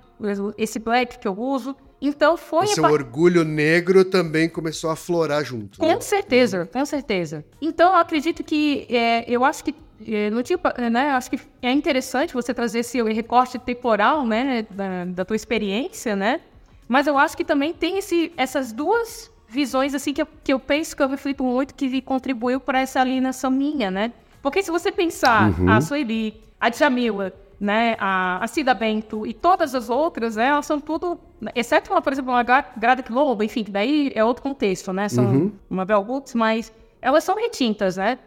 [0.57, 1.75] esse black que eu uso.
[2.01, 2.65] Então foi.
[2.65, 2.91] O seu a...
[2.91, 5.79] orgulho negro também começou a florar junto.
[5.79, 5.99] Com né?
[5.99, 7.43] certeza, com certeza.
[7.61, 9.73] Então eu acredito que é, eu acho que
[10.07, 10.59] é, não tinha,
[10.91, 11.11] né?
[11.11, 16.41] Acho que é interessante você trazer esse recorte temporal, né, da, da tua experiência, né?
[16.87, 20.59] Mas eu acho que também tem esse, essas duas visões, assim, que eu, que eu
[20.59, 24.13] penso que eu reflito muito, que contribuiu para essa alienação minha, né?
[24.41, 25.69] Porque se você pensar uhum.
[25.69, 30.65] a Sueli, a Djamila, né, a, a Cida Bento e todas as outras, né, elas
[30.65, 31.19] são tudo,
[31.55, 35.25] exceto, uma, por exemplo, uma Grada Globo, enfim, que daí é outro contexto, né, são
[35.25, 35.51] uhum.
[35.69, 38.19] uma Bell Books, mas elas são retintas, né?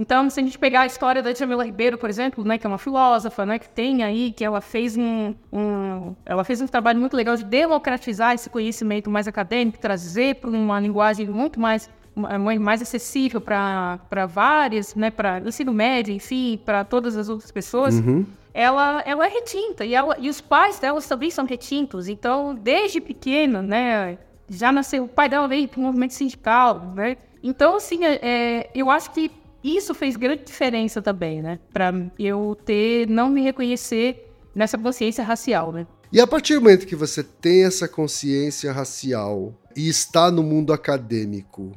[0.00, 2.68] Então, se a gente pegar a história da Jamila Ribeiro, por exemplo, né, que é
[2.68, 7.00] uma filósofa, né, que tem aí, que ela fez um, um, ela fez um trabalho
[7.00, 11.90] muito legal de democratizar esse conhecimento mais acadêmico, trazer para uma linguagem muito mais
[12.60, 17.94] mais acessível para várias, né, para ensino médio, enfim, para todas as outras pessoas.
[18.00, 18.26] Uhum.
[18.58, 22.08] Ela, ela é retinta e, ela, e os pais dela também são retintos.
[22.08, 24.18] Então, desde pequena, né,
[24.50, 25.04] já nasceu.
[25.04, 27.16] O pai dela veio para o movimento sindical, né?
[27.40, 29.30] Então, assim, é, é eu acho que
[29.62, 31.60] isso fez grande diferença também, né?
[31.72, 35.86] Para eu ter, não me reconhecer nessa consciência racial, né?
[36.10, 40.72] E a partir do momento que você tem essa consciência racial e está no mundo
[40.72, 41.70] acadêmico,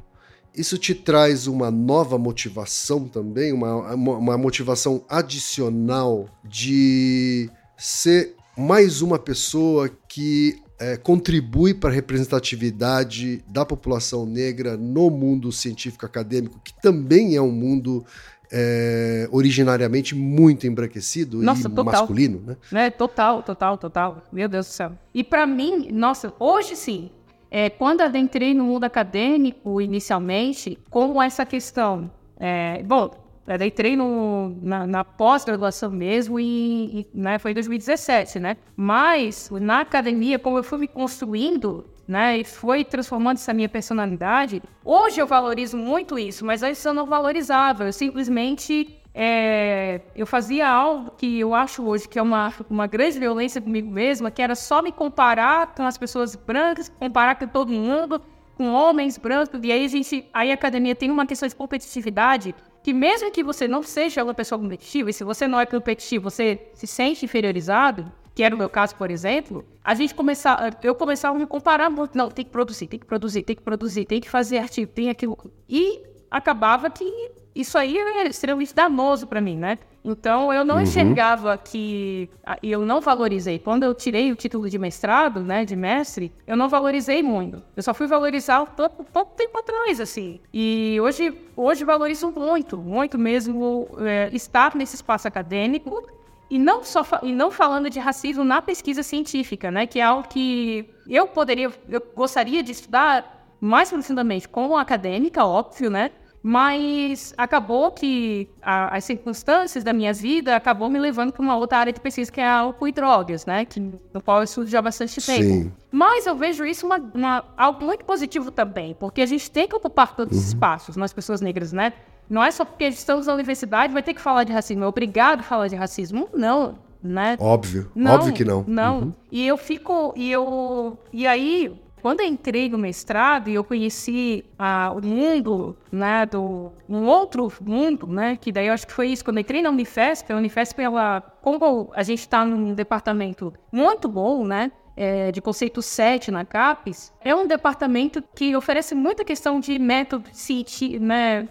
[0.54, 9.18] isso te traz uma nova motivação também, uma, uma motivação adicional de ser mais uma
[9.18, 16.74] pessoa que é, contribui para a representatividade da população negra no mundo científico acadêmico, que
[16.82, 18.04] também é um mundo
[18.50, 21.84] é, originariamente muito embranquecido nossa, e total.
[21.84, 22.86] masculino, né?
[22.86, 24.28] É, total, total, total.
[24.30, 24.92] Meu Deus do céu.
[25.14, 27.10] E para mim, nossa, hoje sim,
[27.54, 32.10] é, quando adentrei no mundo acadêmico inicialmente, como essa questão,
[32.40, 33.10] é, bom,
[33.46, 38.56] eu entrei no, na, na pós-graduação mesmo e, e né, foi em 2017, né?
[38.74, 44.62] Mas na academia, como eu fui me construindo, né, e foi transformando essa minha personalidade,
[44.82, 50.68] hoje eu valorizo muito isso, mas antes eu não valorizava, eu simplesmente é, eu fazia
[50.68, 54.54] algo que eu acho hoje que é uma, uma grande violência comigo mesma, que era
[54.54, 58.22] só me comparar com as pessoas brancas, comparar com todo mundo,
[58.56, 62.54] com homens brancos, e aí a gente, aí a academia tem uma questão de competitividade
[62.82, 66.24] que mesmo que você não seja uma pessoa competitiva, e se você não é competitivo,
[66.24, 70.94] você se sente inferiorizado, que era o meu caso, por exemplo, a gente começava, eu
[70.94, 74.04] começava a me comparar muito, não, tem que produzir, tem que produzir, tem que produzir,
[74.04, 75.38] tem que fazer artigo, tem aquilo.
[75.68, 77.04] E acabava que
[77.54, 79.78] isso aí é extremamente danoso para mim, né?
[80.04, 80.82] Então eu não uhum.
[80.82, 82.28] enxergava que
[82.62, 83.58] eu não valorizei.
[83.58, 87.62] Quando eu tirei o título de mestrado, né, de mestre, eu não valorizei muito.
[87.76, 90.40] Eu só fui valorizar pouco, pouco tempo atrás, assim.
[90.52, 96.02] E hoje, hoje valorizo muito, muito mesmo é, estar nesse espaço acadêmico
[96.50, 100.28] e não só e não falando de racismo na pesquisa científica, né, que é algo
[100.28, 106.10] que eu poderia, eu gostaria de estudar mais profundamente como acadêmica, óbvio, né?
[106.42, 111.78] Mas acabou que a, as circunstâncias da minha vida acabou me levando para uma outra
[111.78, 113.64] área de pesquisa que é álcool e drogas, né?
[113.64, 115.42] Que, no qual eu estudo já bastante tempo.
[115.42, 115.72] Sim.
[115.90, 119.76] Mas eu vejo isso uma, uma, algo muito positivo também, porque a gente tem que
[119.76, 120.48] ocupar todos os uhum.
[120.48, 121.92] espaços, nós pessoas negras, né?
[122.28, 124.82] Não é só porque estamos na universidade vai ter que falar de racismo.
[124.82, 126.28] É obrigado a falar de racismo.
[126.32, 127.36] Não, né?
[127.38, 127.90] Óbvio.
[127.94, 128.64] Não, óbvio que não.
[128.66, 128.98] Não.
[129.00, 129.12] Uhum.
[129.30, 130.12] E eu fico.
[130.16, 130.98] E eu.
[131.12, 136.72] E aí, quando eu entrei no mestrado e eu conheci ah, o mundo, né, do
[136.88, 139.70] um outro mundo, né, que daí eu acho que foi isso quando eu entrei na
[139.70, 145.40] Unifesp, a Unifesp ela, como a gente está num departamento muito bom, né, é, de
[145.40, 151.48] conceito 7 na CAPES, é um departamento que oferece muita questão de método científico, né,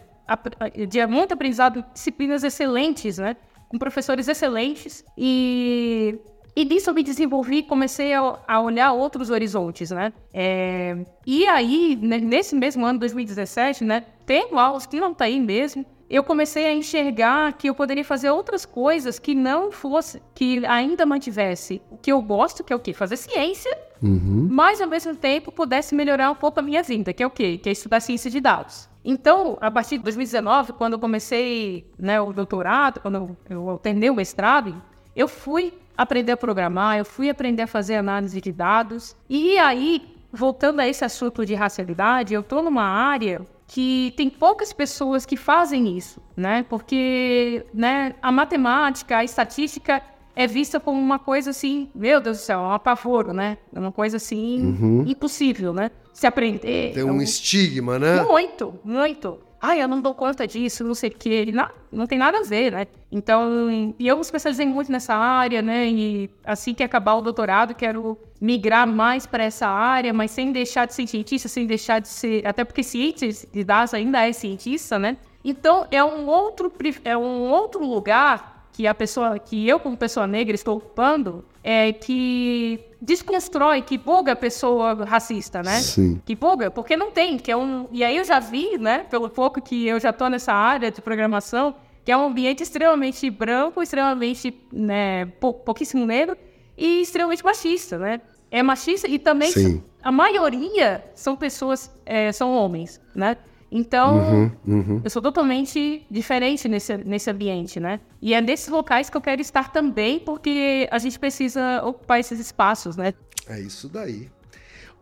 [0.89, 3.37] de muito aprendizado, disciplinas excelentes, né,
[3.69, 5.03] com professores excelentes.
[5.17, 6.19] E
[6.55, 10.11] e disso eu me desenvolvi e comecei a, a, olhar outros horizontes, né?
[10.33, 14.03] É, e aí, nesse mesmo ano, 2017, né?
[14.25, 18.29] Tendo aulas que não tá aí mesmo, eu comecei a enxergar que eu poderia fazer
[18.29, 22.79] outras coisas que não fosse, que ainda mantivesse o que eu gosto, que é o
[22.79, 22.91] quê?
[22.91, 23.71] Fazer ciência,
[24.03, 24.45] uhum.
[24.51, 27.57] mas ao mesmo tempo pudesse melhorar um pouco a minha vida, que é o quê?
[27.57, 28.89] Que é estudar ciência de dados.
[29.05, 34.15] Então, a partir de 2019, quando eu comecei né, o doutorado, quando eu, terminei o
[34.15, 34.81] mestrado,
[35.15, 39.15] eu fui aprender a programar, eu fui aprender a fazer análise de dados.
[39.29, 44.73] E aí, voltando a esse assunto de racialidade, eu estou numa área que tem poucas
[44.73, 46.65] pessoas que fazem isso, né?
[46.69, 50.01] Porque né, a matemática, a estatística
[50.35, 53.57] é vista como uma coisa assim, meu Deus do céu, é um apavoro, né?
[53.73, 55.03] É uma coisa assim uhum.
[55.07, 55.89] impossível, né?
[56.13, 56.93] Se aprender.
[56.93, 58.21] Tem um, um estigma, né?
[58.23, 61.51] Muito, muito ai, eu não dou conta disso, não sei o quê.
[61.53, 62.87] Não, não tem nada a ver, né?
[63.11, 65.87] Então, e eu me especializei muito nessa área, né?
[65.87, 70.87] E assim que acabar o doutorado, quero migrar mais para essa área, mas sem deixar
[70.87, 72.45] de ser cientista, sem deixar de ser.
[72.47, 75.17] Até porque ciência de dados ainda é cientista, né?
[75.43, 76.71] Então, é um outro,
[77.03, 78.50] é um outro lugar
[78.81, 84.31] que a pessoa, que eu como pessoa negra estou ocupando, é que desconstrói, que buga
[84.31, 85.79] a pessoa racista, né?
[85.81, 86.19] Sim.
[86.25, 87.87] Que buga, porque não tem, que é um...
[87.91, 90.99] E aí eu já vi, né, pelo pouco que eu já tô nessa área de
[90.99, 96.35] programação, que é um ambiente extremamente branco, extremamente, né, pou, pouquíssimo negro
[96.75, 98.19] e extremamente machista, né?
[98.49, 99.83] É machista e também Sim.
[100.01, 103.37] a maioria são pessoas, é, são homens, né?
[103.71, 105.01] Então, uhum, uhum.
[105.01, 108.01] eu sou totalmente diferente nesse, nesse ambiente, né?
[108.21, 112.37] E é nesses locais que eu quero estar também, porque a gente precisa ocupar esses
[112.37, 113.13] espaços, né?
[113.47, 114.29] É isso daí.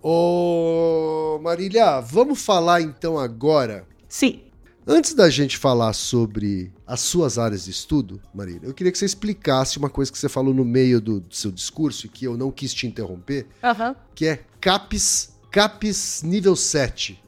[0.03, 3.87] Ô, Marília, vamos falar então agora.
[4.07, 4.43] Sim.
[4.85, 9.05] Antes da gente falar sobre as suas áreas de estudo, Marília, eu queria que você
[9.05, 12.37] explicasse uma coisa que você falou no meio do, do seu discurso e que eu
[12.37, 13.95] não quis te interromper, uhum.
[14.15, 17.21] que é CAPES, CAPES nível 7.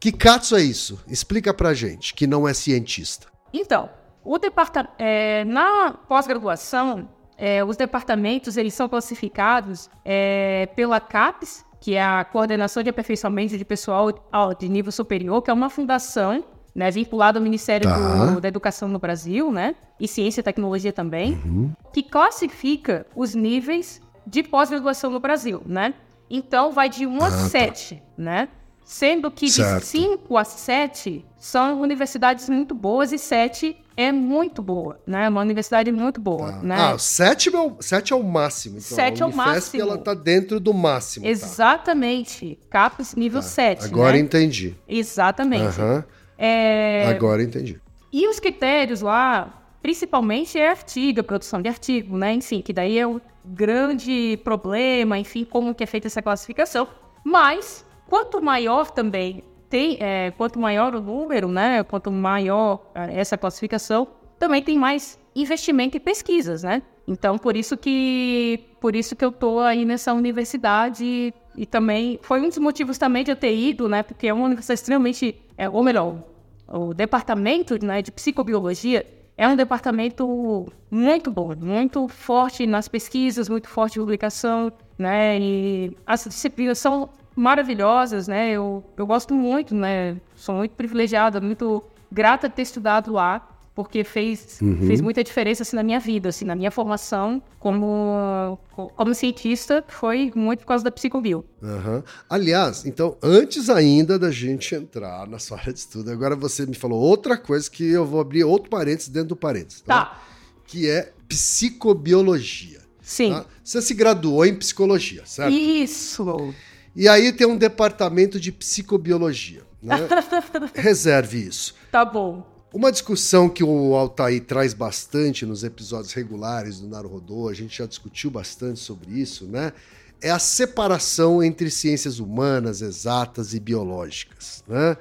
[0.00, 1.02] Que Katsu é isso?
[1.08, 3.26] Explica pra gente, que não é cientista.
[3.52, 3.90] Então,
[4.24, 11.94] o departamento, é, na pós-graduação, é, os departamentos eles são classificados é, pela CAPES, que
[11.94, 14.12] é a Coordenação de Aperfeiçoamento de Pessoal
[14.58, 16.44] de Nível Superior, que é uma fundação
[16.74, 18.26] né, vinculada ao Ministério tá.
[18.26, 21.72] do, da Educação no Brasil, né, e Ciência e Tecnologia também, uhum.
[21.92, 25.94] que classifica os níveis de pós-graduação no Brasil, né?
[26.30, 28.02] Então, vai de 1 ah, a 7, tá.
[28.16, 28.48] né?
[28.88, 29.80] Sendo que certo.
[29.80, 35.26] de 5 a 7 são universidades muito boas e 7 é muito boa, né?
[35.26, 36.62] É uma universidade muito boa, tá.
[36.62, 36.74] né?
[36.74, 38.78] Ah, 7 é, o, 7 é o máximo.
[38.78, 39.82] Então, 7 é o máximo.
[39.82, 41.26] ela tá dentro do máximo.
[41.26, 41.30] Tá?
[41.30, 42.58] Exatamente.
[42.70, 42.88] Tá.
[42.88, 43.46] CAPES nível tá.
[43.46, 44.20] 7, Agora né?
[44.20, 44.74] entendi.
[44.88, 45.78] Exatamente.
[45.78, 46.02] Uhum.
[46.38, 47.04] É...
[47.10, 47.78] Agora entendi.
[48.10, 52.32] E os critérios lá, principalmente é artigo, a produção de artigo, né?
[52.32, 56.88] Enfim, que daí é o grande problema, enfim, como que é feita essa classificação.
[57.22, 63.36] Mas Quanto maior também tem, é, quanto maior o número, né, quanto maior é, essa
[63.36, 66.82] classificação, também tem mais investimento em pesquisas, né?
[67.06, 72.18] Então, por isso que por isso que eu tô aí nessa universidade e, e também
[72.22, 74.02] foi um dos motivos também de eu ter ido, né?
[74.02, 76.22] Porque é uma universidade extremamente, é, ou melhor,
[76.68, 79.06] o departamento né, de psicobiologia
[79.36, 85.38] é um departamento muito bom, muito forte nas pesquisas, muito forte em publicação, né?
[85.40, 87.08] E as disciplinas são
[87.38, 88.50] maravilhosas, né?
[88.50, 90.16] Eu, eu gosto muito, né?
[90.34, 93.46] Sou muito privilegiada, muito grata de ter estudado lá,
[93.78, 94.88] porque fez, uhum.
[94.88, 100.32] fez muita diferença assim, na minha vida, assim, na minha formação como, como cientista, foi
[100.34, 101.44] muito por causa da psicobio.
[101.62, 102.02] Uhum.
[102.28, 106.74] Aliás, então, antes ainda da gente entrar na sua área de estudo, agora você me
[106.74, 109.80] falou outra coisa que eu vou abrir outro parênteses dentro do parênteses.
[109.82, 110.06] Tá.
[110.06, 110.22] tá?
[110.66, 112.80] Que é psicobiologia.
[113.00, 113.30] Sim.
[113.30, 113.46] Tá?
[113.62, 115.54] Você se graduou em psicologia, certo?
[115.54, 116.52] Isso.
[116.98, 119.62] E aí tem um departamento de psicobiologia.
[119.80, 119.94] Né?
[120.74, 121.76] Reserve isso.
[121.92, 122.44] Tá bom.
[122.74, 127.86] Uma discussão que o Altair traz bastante nos episódios regulares do Naruhodô, a gente já
[127.86, 129.72] discutiu bastante sobre isso, né?
[130.20, 134.96] É a separação entre ciências humanas, exatas e biológicas, né?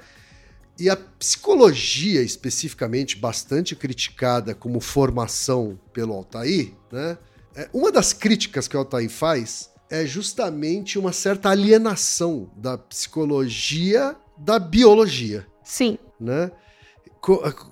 [0.80, 7.18] E a psicologia, especificamente, bastante criticada como formação pelo Altair, né?
[7.56, 14.16] É, uma das críticas que o Altair faz é justamente uma certa alienação da psicologia
[14.38, 15.48] da biologia.
[15.64, 15.98] Sim.
[16.20, 16.52] Né?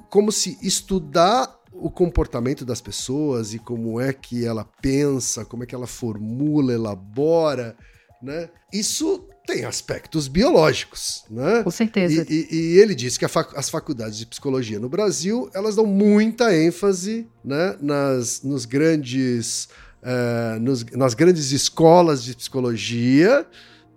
[0.09, 5.65] Como se estudar o comportamento das pessoas e como é que ela pensa, como é
[5.65, 7.75] que ela formula, elabora,
[8.21, 8.49] né?
[8.73, 11.63] Isso tem aspectos biológicos, né?
[11.63, 12.25] Com certeza.
[12.29, 15.85] E, e, e ele disse que fac as faculdades de psicologia no Brasil elas dão
[15.85, 19.69] muita ênfase, né, nas, nos grandes
[20.05, 23.45] uh, nos, nas grandes escolas de psicologia,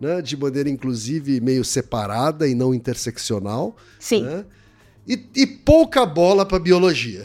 [0.00, 3.76] né, de maneira inclusive meio separada e não interseccional.
[4.00, 4.22] Sim.
[4.22, 4.44] Né,
[5.06, 7.24] e, e pouca bola para biologia.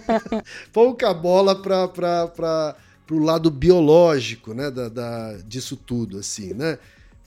[0.72, 2.76] pouca bola para
[3.10, 6.78] o lado biológico né, da, da, disso tudo, assim, né?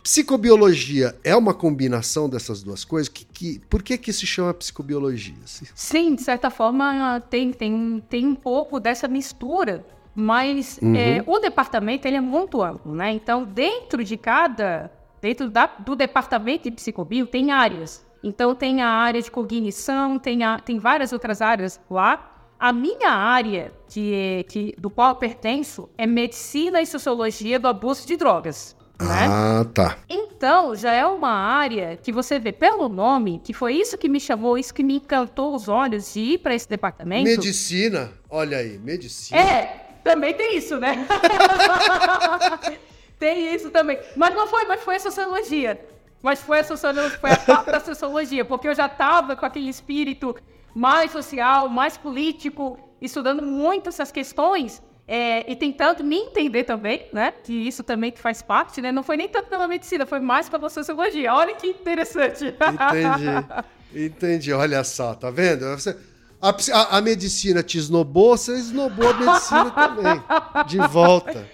[0.01, 3.09] Psicobiologia é uma combinação dessas duas coisas?
[3.09, 5.35] Que, que, por que, que se chama psicobiologia?
[5.43, 5.65] Assim?
[5.75, 9.85] Sim, de certa forma tem, tem, tem um pouco dessa mistura
[10.19, 10.95] mas uhum.
[10.95, 13.11] é, o departamento ele é muito amplo, né?
[13.11, 14.89] Então, dentro de cada
[15.21, 18.03] dentro da, do departamento de psicobio tem áreas.
[18.23, 22.33] Então tem a área de cognição, tem, a, tem várias outras áreas lá.
[22.59, 28.07] A minha área, que, que, do qual eu pertenço, é medicina e sociologia do abuso
[28.07, 28.75] de drogas.
[28.99, 29.27] Né?
[29.29, 29.99] Ah, tá.
[30.09, 34.19] Então, já é uma área que você vê pelo nome, que foi isso que me
[34.19, 37.29] chamou, isso que me encantou os olhos de ir para esse departamento.
[37.29, 39.39] Medicina, olha aí, medicina.
[39.39, 41.05] É, também tem isso, né?
[43.19, 43.99] tem isso também.
[44.15, 45.79] Mas não foi, mas foi a sociologia.
[46.23, 49.69] Mas foi a sociologia, foi a parte da sociologia, porque eu já estava com aquele
[49.69, 50.35] espírito
[50.73, 57.33] mais social, mais político, estudando muito essas questões é, e tentando me entender também, né?
[57.43, 58.91] Que isso também faz parte, né?
[58.91, 61.33] Não foi nem tanto pela medicina, foi mais pela sociologia.
[61.33, 62.45] Olha que interessante.
[62.45, 64.05] Entendi.
[64.05, 64.53] Entendi.
[64.53, 65.65] Olha só, tá vendo?
[65.77, 65.95] Você,
[66.39, 70.23] a, a, a, medicina te esnobou, você esnobou a medicina também.
[70.67, 71.47] De volta.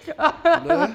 [0.64, 0.94] Né?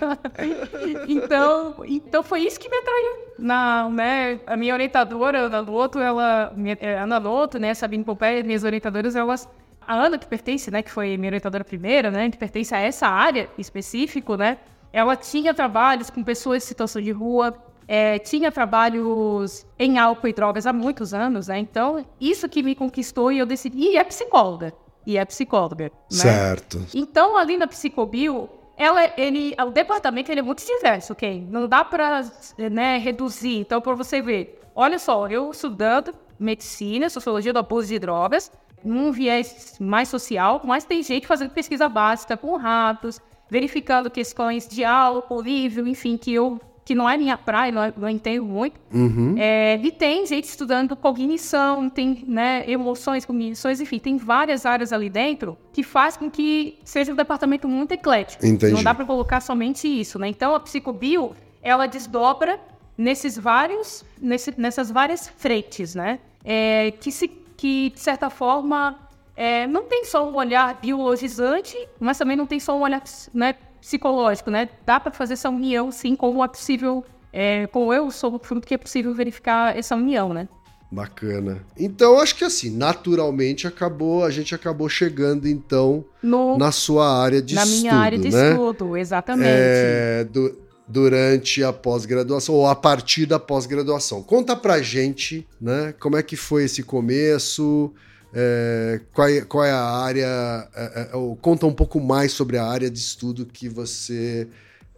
[1.08, 3.30] Então, então foi isso que me atraiu.
[3.40, 6.54] Na, né, a minha orientadora, Ana Loto, ela.
[6.80, 9.50] É, Ana Loto, né, Sabine Pompeia, minhas orientadoras, elas.
[9.82, 13.08] A Ana, que pertence, né, que foi minha orientadora primeira, né, que pertence a essa
[13.08, 14.60] área específico, né,
[14.94, 17.58] ela tinha trabalhos com pessoas em situação de rua,
[17.92, 21.58] é, tinha trabalhos em álcool e drogas há muitos anos, né?
[21.58, 23.80] Então, isso que me conquistou e eu decidi.
[23.80, 24.72] E é psicóloga.
[25.08, 25.86] E é psicóloga.
[25.86, 25.92] Né?
[26.08, 26.86] Certo.
[26.94, 31.44] Então, ali na Psicobio, ela, ele, o departamento ele é muito diverso, ok?
[31.50, 32.24] Não dá para
[32.72, 33.58] né, reduzir.
[33.58, 38.52] Então, para você ver, olha só, eu estudando medicina, sociologia do abuso de drogas,
[38.86, 43.20] num viés mais social, mas tem gente fazendo pesquisa básica com ratos,
[43.50, 47.94] verificando questões de álcool, nível, enfim, que eu que não é minha praia, não, é,
[47.96, 48.82] não entendo muito.
[48.92, 49.36] Uhum.
[49.38, 55.08] É, e tem gente estudando cognição, tem né, emoções, cognições, enfim, tem várias áreas ali
[55.08, 58.44] dentro que faz com que seja um departamento muito eclético.
[58.44, 58.74] Entendi.
[58.74, 60.30] Não dá para colocar somente isso, né?
[60.30, 62.60] Então, a psicobio, ela desdobra
[62.98, 66.18] nesses vários, nesse, nessas várias frentes, né?
[66.44, 68.98] É, que, se, que, de certa forma,
[69.36, 73.54] é, não tem só um olhar biologizante, mas também não tem só um olhar né,
[73.82, 74.70] psicológico, né?
[74.86, 78.74] Dá para fazer essa união, sim, como é possível, é, como eu sou fruto que
[78.74, 80.48] é possível verificar essa união, né?
[80.92, 81.64] Bacana.
[81.78, 87.42] Então, acho que assim, naturalmente acabou, a gente acabou chegando então no, na sua área
[87.42, 88.50] de na estudo, Na minha área de né?
[88.50, 89.48] estudo, exatamente.
[89.48, 90.58] É, do,
[90.88, 94.24] durante a pós-graduação ou a partir da pós-graduação.
[94.24, 95.94] Conta pra gente, né?
[96.00, 97.94] Como é que foi esse começo?
[98.34, 100.70] É, qual, é, qual, é, a área?
[100.76, 101.10] É, é
[101.42, 104.48] conta um pouco mais sobre a área de estudo que você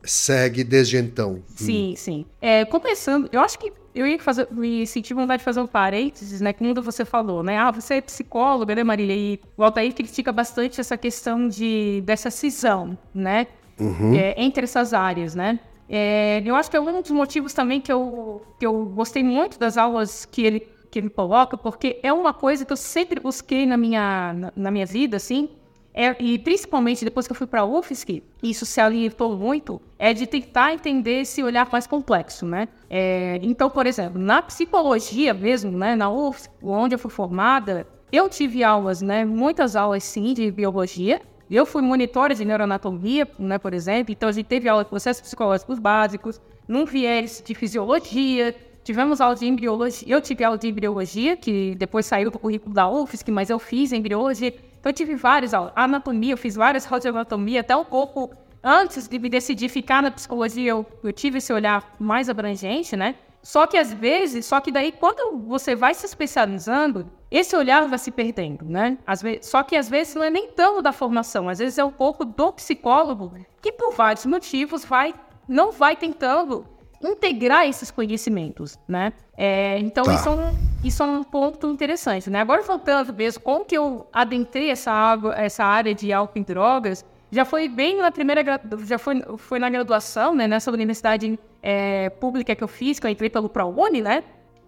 [0.03, 1.41] segue desde então.
[1.55, 1.95] Sim, hum.
[1.95, 2.25] sim.
[2.41, 6.41] É, começando, eu acho que eu ia fazer, me sentir vontade de fazer um parênteses,
[6.41, 6.53] né?
[6.53, 7.57] Quando você falou, né?
[7.57, 9.15] Ah, você é psicóloga, né, Marília?
[9.15, 13.47] E o Altair critica bastante essa questão de, dessa cisão, né?
[13.79, 14.13] Uhum.
[14.15, 15.59] É, entre essas áreas, né?
[15.89, 19.59] É, eu acho que é um dos motivos também que eu, que eu gostei muito
[19.59, 23.65] das aulas que ele que ele coloca, porque é uma coisa que eu sempre busquei
[23.65, 25.49] na minha, na, na minha vida, assim,
[25.93, 30.13] é, e principalmente depois que eu fui para a UFSC, isso se alimentou muito, é
[30.13, 32.67] de tentar entender esse olhar mais complexo, né?
[32.89, 38.29] É, então, por exemplo, na psicologia mesmo, né, na UFSC, onde eu fui formada, eu
[38.29, 41.21] tive aulas, né, muitas aulas sim de biologia.
[41.49, 45.21] Eu fui monitora de neuroanatomia, né, por exemplo, então a gente teve aula de processos
[45.21, 50.07] psicológicos básicos, num viés de fisiologia, Tivemos aula de embriologia.
[50.07, 53.91] Eu tive aula de embriologia, que depois saiu do currículo da UFSC, mas eu fiz
[53.91, 54.49] embriologia.
[54.79, 55.71] Então, eu tive várias aulas.
[55.75, 58.31] Anatomia, eu fiz várias aulas de anatomia, até um pouco
[58.63, 63.15] antes de me decidir ficar na psicologia, eu, eu tive esse olhar mais abrangente, né?
[63.41, 67.97] Só que às vezes, só que daí quando você vai se especializando, esse olhar vai
[67.97, 68.99] se perdendo, né?
[69.05, 71.83] Às vezes, só que às vezes não é nem tanto da formação, às vezes é
[71.83, 75.13] um pouco do psicólogo que por vários motivos vai
[75.47, 76.65] não vai tentando
[77.03, 79.13] integrar esses conhecimentos, né?
[79.37, 80.13] É, então, tá.
[80.13, 82.41] isso, é um, isso é um ponto interessante, né?
[82.41, 87.05] Agora, voltando mesmo, como que eu adentrei essa, água, essa área de álcool e drogas,
[87.31, 88.43] já foi bem na primeira,
[88.85, 90.47] já foi, foi na graduação, né?
[90.47, 94.23] Nessa universidade é, pública que eu fiz, que eu entrei pelo ProUni, né?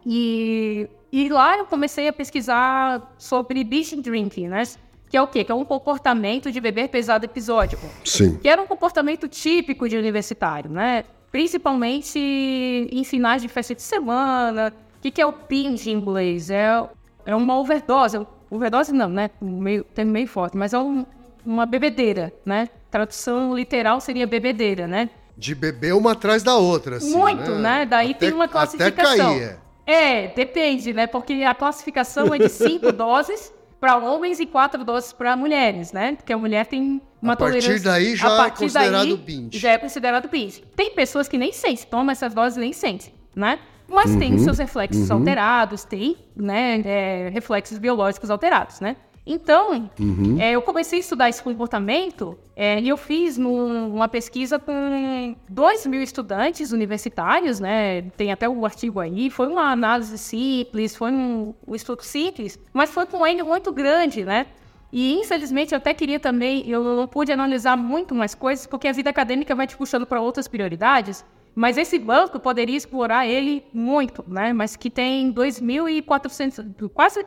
[0.06, 4.64] E, e lá eu comecei a pesquisar sobre binge drinking, né?
[5.10, 5.44] Que é o quê?
[5.44, 7.86] Que é um comportamento de beber pesado episódico.
[8.04, 8.38] Sim.
[8.38, 11.04] Que era um comportamento típico de universitário, né?
[11.34, 14.72] Principalmente em finais de festa de semana.
[15.00, 16.52] O que, que é o binge em inglês?
[16.52, 16.88] É,
[17.26, 18.24] é uma overdose.
[18.52, 19.32] Overdose não, né?
[19.42, 21.04] Meio, termo meio forte, mas é um,
[21.44, 22.70] uma bebedeira, né?
[22.92, 25.10] Tradução literal seria bebedeira, né?
[25.36, 27.80] De beber uma atrás da outra, assim, Muito, né?
[27.80, 27.86] né?
[27.88, 29.32] Daí até, tem uma classificação.
[29.32, 30.26] Até cair, é.
[30.26, 31.08] é, depende, né?
[31.08, 36.16] Porque a classificação é de cinco doses para homens e quatro doses para mulheres, né?
[36.16, 39.58] Porque a mulher tem Uma a partir daí já é considerado binge.
[39.58, 40.62] Já é considerado binge.
[40.76, 43.60] Tem pessoas que nem sentem, tomam essas doses e nem sentem, né?
[43.88, 45.18] Mas uhum, tem seus reflexos uhum.
[45.18, 48.98] alterados, tem, né, é, reflexos biológicos alterados, né?
[49.26, 50.38] Então, uhum.
[50.38, 55.34] é, eu comecei a estudar esse comportamento é, e eu fiz num, uma pesquisa com
[55.48, 58.02] 2 mil estudantes universitários, né?
[58.18, 59.30] Tem até o artigo aí.
[59.30, 63.72] Foi uma análise simples, foi um, um estudo simples, mas foi com um N muito
[63.72, 64.46] grande, né?
[64.94, 68.92] E, infelizmente, eu até queria também, eu não pude analisar muito mais coisas, porque a
[68.92, 71.26] vida acadêmica vai te puxando para outras prioridades.
[71.56, 74.54] Mas esse banco poderia explorar ele muito, né?
[74.54, 77.26] Mas que tem 2.400, quase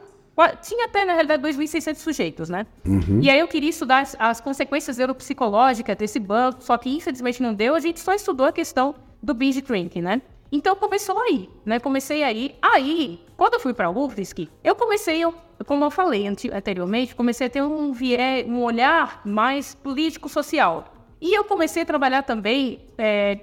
[0.63, 2.67] tinha até, na realidade, 2.600 sujeitos, né?
[2.87, 3.21] Uhum.
[3.21, 7.53] E aí eu queria estudar as, as, consequências neuropsicológicas desse banco, só que infelizmente não
[7.53, 7.75] deu.
[7.75, 10.23] A gente só estudou a questão do binge drinking, né?
[10.53, 11.81] Então começou aí, né?
[11.81, 12.55] Comecei aí.
[12.63, 15.35] Aí, quando eu fui para UFSC, eu comecei, eu,
[15.67, 20.93] como eu falei anteriormente, comecei a ter um, viés, um olhar mais político-social.
[21.21, 23.39] E eu comecei a trabalhar também é,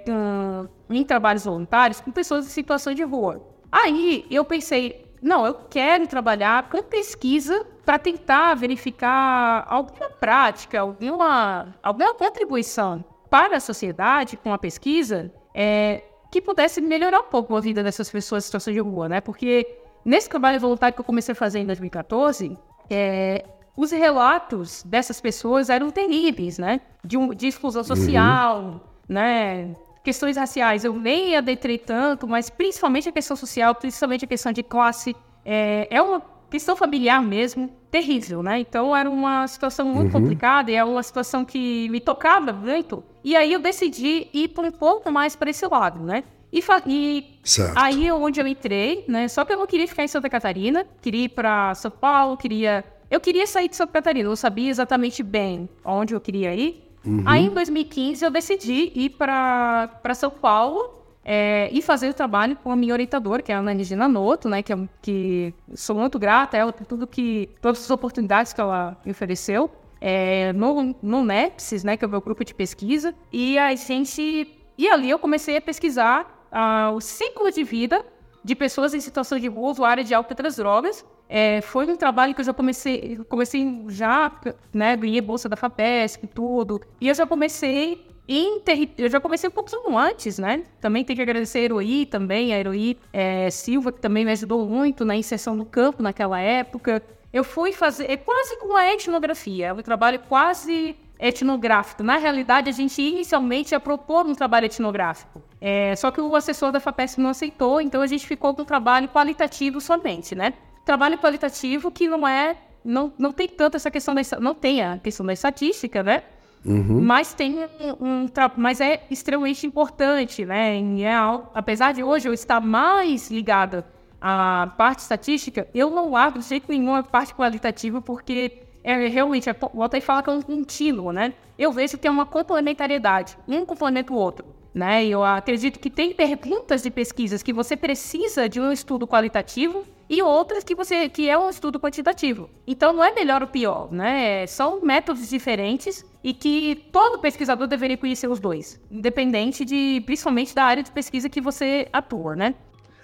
[0.89, 3.41] em trabalhos voluntários com pessoas em situação de rua.
[3.71, 11.75] Aí eu pensei, não, eu quero trabalhar com pesquisa para tentar verificar alguma prática, alguma,
[11.81, 17.59] alguma contribuição para a sociedade com a pesquisa é, que pudesse melhorar um pouco a
[17.59, 19.21] vida dessas pessoas em situação de rua, né?
[19.21, 22.57] Porque nesse trabalho voluntário que eu comecei a fazer em 2014,
[22.89, 23.45] é,
[23.75, 26.81] os relatos dessas pessoas eram terríveis, né?
[27.03, 28.79] De, um, de exclusão social, uhum.
[29.07, 29.75] né?
[30.03, 34.61] questões raciais eu nem adentrei tanto, mas principalmente a questão social, principalmente a questão de
[34.61, 38.59] classe, é, é uma questão familiar mesmo, terrível, né?
[38.59, 40.21] Então era uma situação muito uhum.
[40.21, 43.03] complicada e é uma situação que me tocava muito.
[43.23, 46.23] E aí eu decidi ir por um pouco mais para esse lado, né?
[46.53, 47.39] E, e
[47.75, 49.27] aí é onde eu entrei, né?
[49.27, 52.85] Só que eu não queria ficar em Santa Catarina, queria ir para São Paulo, queria.
[53.09, 56.83] Eu queria sair de Santa Catarina, não sabia exatamente bem onde eu queria ir.
[57.03, 57.23] Uhum.
[57.25, 62.71] Aí, em 2015, eu decidi ir para São Paulo é, e fazer o trabalho com
[62.71, 64.61] a minha orientadora, que é a Ana Regina Noto, né?
[64.61, 67.49] Que, é, que sou muito grata a ela por tudo que...
[67.61, 69.71] Todas as oportunidades que ela me ofereceu.
[69.99, 71.97] É, no, no NEPSIS, né?
[71.97, 73.13] Que é o meu grupo de pesquisa.
[73.31, 74.47] E a gente...
[74.77, 78.05] E ali eu comecei a pesquisar uh, o ciclo de vida
[78.43, 82.41] de pessoas em situação de rua, usuárias de outras drogas, é, foi um trabalho que
[82.41, 84.31] eu já comecei, comecei já,
[84.73, 88.61] né, ganhei bolsa da FAPESP e tudo, e eu já comecei em
[88.97, 90.63] eu já comecei um pouquinho antes, né?
[90.79, 94.65] Também tenho que agradecer a Heroí também, a Heroí é, Silva, que também me ajudou
[94.65, 97.03] muito na inserção no campo naquela época.
[97.33, 100.95] Eu fui fazer, é quase como a etnografia, é um trabalho quase
[101.27, 102.03] etnográfico.
[102.03, 105.41] Na realidade, a gente inicialmente ia propor um trabalho etnográfico.
[105.61, 108.65] É, só que o assessor da FAPESP não aceitou, então a gente ficou com um
[108.65, 110.53] trabalho qualitativo somente, né?
[110.83, 112.57] trabalho qualitativo que não é.
[112.83, 114.21] Não, não tem tanto essa questão da.
[114.39, 116.23] Não tem a questão da estatística, né?
[116.65, 117.01] Uhum.
[117.01, 117.65] Mas tem
[117.99, 118.25] um, um,
[118.57, 120.77] mas é extremamente importante, né?
[120.77, 123.85] E é algo, apesar de hoje eu estar mais ligada
[124.21, 129.49] à parte estatística, eu não largo de jeito nenhum a parte qualitativa, porque é realmente,
[129.49, 131.33] é, volta e fala que é um contínuo, né?
[131.57, 134.45] Eu vejo que tem uma complementariedade, um complementa o outro.
[134.73, 135.05] Né?
[135.05, 140.19] Eu acredito que tem perguntas de pesquisas que você precisa de um estudo qualitativo e
[140.23, 142.49] outras que você que é um estudo quantitativo.
[142.65, 144.47] Então não é melhor ou pior, né?
[144.47, 150.63] São métodos diferentes e que todo pesquisador deveria conhecer os dois, independente de principalmente da
[150.63, 152.55] área de pesquisa que você atua, né?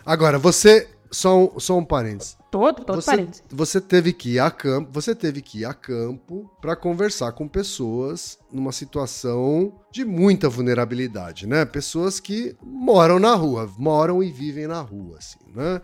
[0.03, 2.35] Agora, você só um, só um parênteses.
[2.51, 3.43] Todo, todo você, parênteses.
[3.49, 7.47] Você teve que ir a campo, você teve que ir a campo para conversar com
[7.47, 11.63] pessoas numa situação de muita vulnerabilidade, né?
[11.63, 15.79] Pessoas que moram na rua, moram e vivem na rua, assim, né?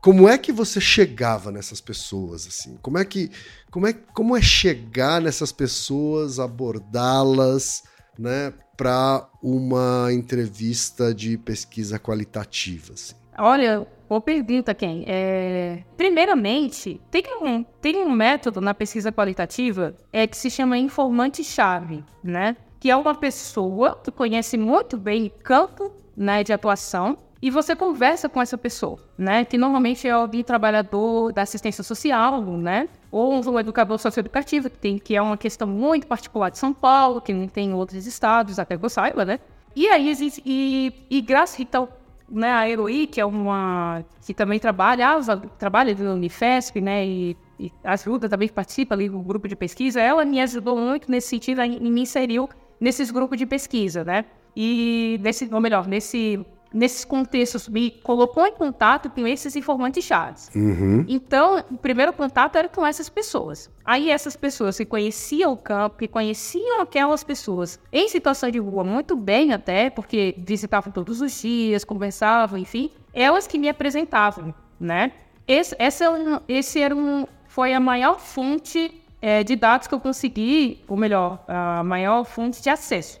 [0.00, 2.76] Como é que você chegava nessas pessoas assim?
[2.80, 3.30] Como é que
[3.70, 7.82] como é como é chegar nessas pessoas, abordá-las,
[8.18, 13.16] né, para uma entrevista de pesquisa qualitativa assim?
[13.38, 15.04] Olha, Boa pergunta, Ken.
[15.06, 15.84] É...
[15.94, 22.56] Primeiramente, tem um, tem um método na pesquisa qualitativa é, que se chama informante-chave, né?
[22.80, 27.76] Que é uma pessoa que conhece muito bem o campo né, de atuação e você
[27.76, 29.44] conversa com essa pessoa, né?
[29.44, 32.88] Que normalmente é alguém trabalhador da assistência social, né?
[33.12, 37.20] Ou um educador socioeducativo, que, tem, que é uma questão muito particular de São Paulo,
[37.20, 39.38] que não tem em outros estados, até que eu saiba, né?
[39.76, 40.16] E aí,
[40.46, 41.88] e, e graças, então,
[42.30, 45.18] né, a Heroí, que é uma que também trabalha,
[45.58, 50.24] trabalha no Unifesp, né, e, e ajuda também participa ali do grupo de pesquisa, ela
[50.24, 52.48] me ajudou muito nesse sentido e me inseriu
[52.80, 54.24] nesses grupos de pesquisa, né?
[54.54, 60.50] E nesse, ou melhor, nesse nesses contextos, me colocou em contato com esses informantes chaves.
[60.54, 61.04] Uhum.
[61.08, 63.70] Então, o primeiro contato era com essas pessoas.
[63.84, 68.84] Aí, essas pessoas que conheciam o campo, que conheciam aquelas pessoas em situação de rua
[68.84, 75.12] muito bem até, porque visitavam todos os dias, conversavam, enfim, elas que me apresentavam, né?
[75.46, 76.04] Esse, essa,
[76.46, 81.42] esse era um, foi a maior fonte é, de dados que eu consegui, ou melhor,
[81.48, 83.20] a maior fonte de acesso.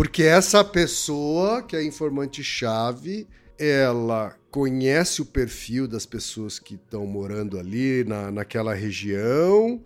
[0.00, 3.28] Porque essa pessoa, que é informante-chave,
[3.58, 9.78] ela conhece o perfil das pessoas que estão morando ali na, naquela região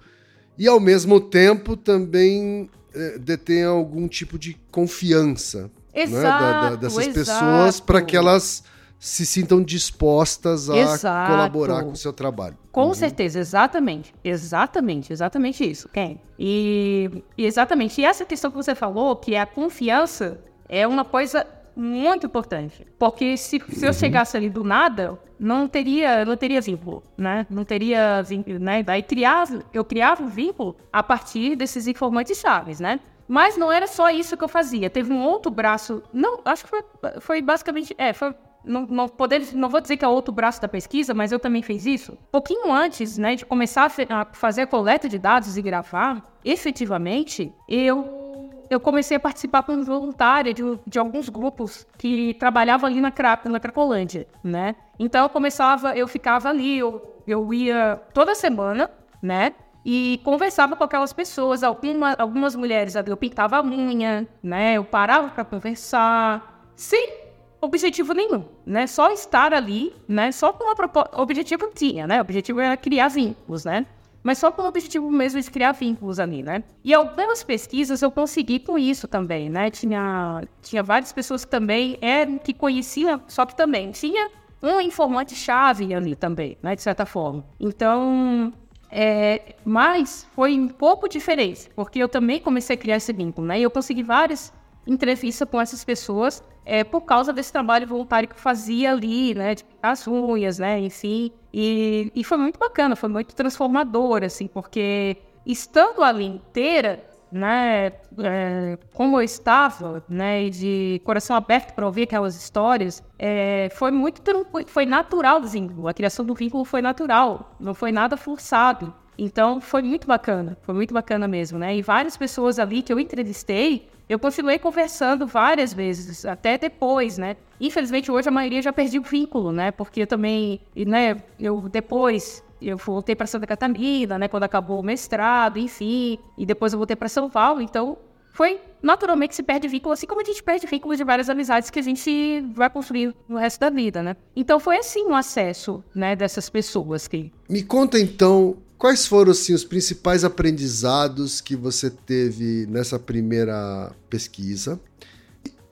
[0.56, 6.76] e, ao mesmo tempo, também é, detém algum tipo de confiança exato, né, da, da,
[6.76, 7.18] dessas exato.
[7.18, 8.62] pessoas para que elas
[9.04, 11.30] se sintam dispostas a Exato.
[11.30, 12.56] colaborar com o seu trabalho.
[12.72, 12.94] Com Uhum.
[12.94, 14.14] certeza, exatamente.
[14.24, 16.16] Exatamente, exatamente isso, Ken.
[16.38, 20.40] E, e exatamente, e essa questão que você falou, que é a confiança,
[20.70, 21.46] é uma coisa
[21.76, 22.86] muito importante.
[22.98, 27.46] Porque se, se eu chegasse ali do nada, não teria, não teria vínculo, né?
[27.50, 28.82] Não teria vínculo, né?
[28.82, 32.98] Daí criava, eu criava um vínculo a partir desses informantes chaves, né?
[33.28, 34.88] Mas não era só isso que eu fazia.
[34.88, 36.02] Teve um outro braço.
[36.12, 36.82] Não, acho que foi,
[37.20, 37.94] foi basicamente.
[37.98, 38.34] É, foi.
[38.64, 41.62] Não, não, poder, não vou dizer que é outro braço da pesquisa, mas eu também
[41.62, 42.16] fiz isso.
[42.32, 47.52] Pouquinho antes né, de começar a, a fazer a coleta de dados e gravar, efetivamente,
[47.68, 53.12] eu, eu comecei a participar como voluntária de, de alguns grupos que trabalhavam ali na,
[53.44, 54.74] na Cracolândia, né?
[54.98, 58.90] Então eu começava, eu ficava ali, eu, eu ia toda semana,
[59.22, 59.54] né?
[59.84, 64.74] E conversava com aquelas pessoas, alguma, algumas mulheres eu pintava a unha, né?
[64.74, 67.23] Eu parava para conversar, sem
[67.64, 68.86] objetivo nenhum, né?
[68.86, 70.32] Só estar ali, né?
[70.32, 71.20] Só com uma proposta.
[71.20, 72.18] Objetivo tinha, né?
[72.18, 73.86] O objetivo era criar vínculos, né?
[74.22, 76.64] Mas só com o objetivo mesmo de criar vínculos ali, né?
[76.82, 79.70] E algumas pesquisas eu consegui com isso também, né?
[79.70, 84.30] Tinha, tinha várias pessoas que também eram, que conheciam, só que também tinha
[84.62, 86.74] um informante-chave ali também, né?
[86.74, 87.44] De certa forma.
[87.60, 88.50] Então,
[88.90, 93.60] é, mas foi um pouco diferente, porque eu também comecei a criar esse vínculo, né?
[93.60, 94.54] E eu consegui várias
[94.86, 99.54] entrevistas com essas pessoas é, por causa desse trabalho voluntário que eu fazia ali, né?
[99.54, 100.78] De pintar as unhas, né?
[100.80, 101.30] Enfim.
[101.52, 107.92] E, e foi muito bacana, foi muito transformador, assim, porque estando ali inteira, né?
[108.18, 110.48] é, como eu estava, né?
[110.48, 114.22] De coração aberto para ouvir aquelas histórias, é, foi muito
[114.66, 115.88] foi natural vínculo.
[115.88, 118.94] A criação do vínculo foi natural, não foi nada forçado.
[119.16, 121.76] Então foi muito bacana, foi muito bacana mesmo, né?
[121.76, 127.36] E várias pessoas ali que eu entrevistei, eu continuei conversando várias vezes, até depois, né?
[127.60, 129.70] Infelizmente hoje a maioria já perdi o vínculo, né?
[129.70, 131.16] Porque eu também, né?
[131.38, 134.28] Eu depois eu voltei para Santa Catarina, né?
[134.28, 137.96] Quando acabou o mestrado, enfim, e depois eu voltei para São Paulo, então
[138.34, 141.78] foi naturalmente se perde vínculo, assim como a gente perde vínculo de várias amizades que
[141.78, 144.16] a gente vai construir no resto da vida, né?
[144.34, 146.16] Então foi assim o acesso, né?
[146.16, 152.66] Dessas pessoas que Me conta então quais foram assim, os principais aprendizados que você teve
[152.66, 154.80] nessa primeira pesquisa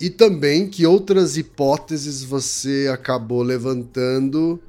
[0.01, 4.61] e também que outras hipóteses você acabou levantando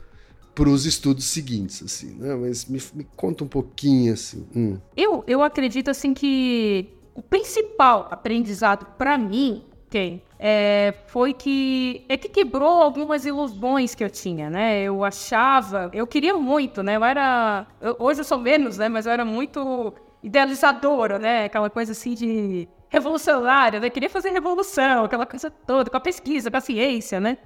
[0.54, 2.36] para os estudos seguintes, assim, né?
[2.36, 4.46] Mas me, me conta um pouquinho assim.
[4.56, 4.78] Hum.
[4.96, 9.64] Eu, eu acredito assim que o principal aprendizado para mim,
[9.94, 14.82] Ken, é, foi que é que quebrou algumas ilusões que eu tinha, né?
[14.82, 16.96] Eu achava, eu queria muito, né?
[16.96, 18.90] Eu era, eu- hoje eu sou menos, né?
[18.90, 21.46] Mas eu era muito idealizadora, né?
[21.46, 23.88] Aquela coisa assim de revolucionária, né?
[23.92, 27.38] Queria fazer revolução, aquela coisa toda, com a pesquisa, com a ciência, né?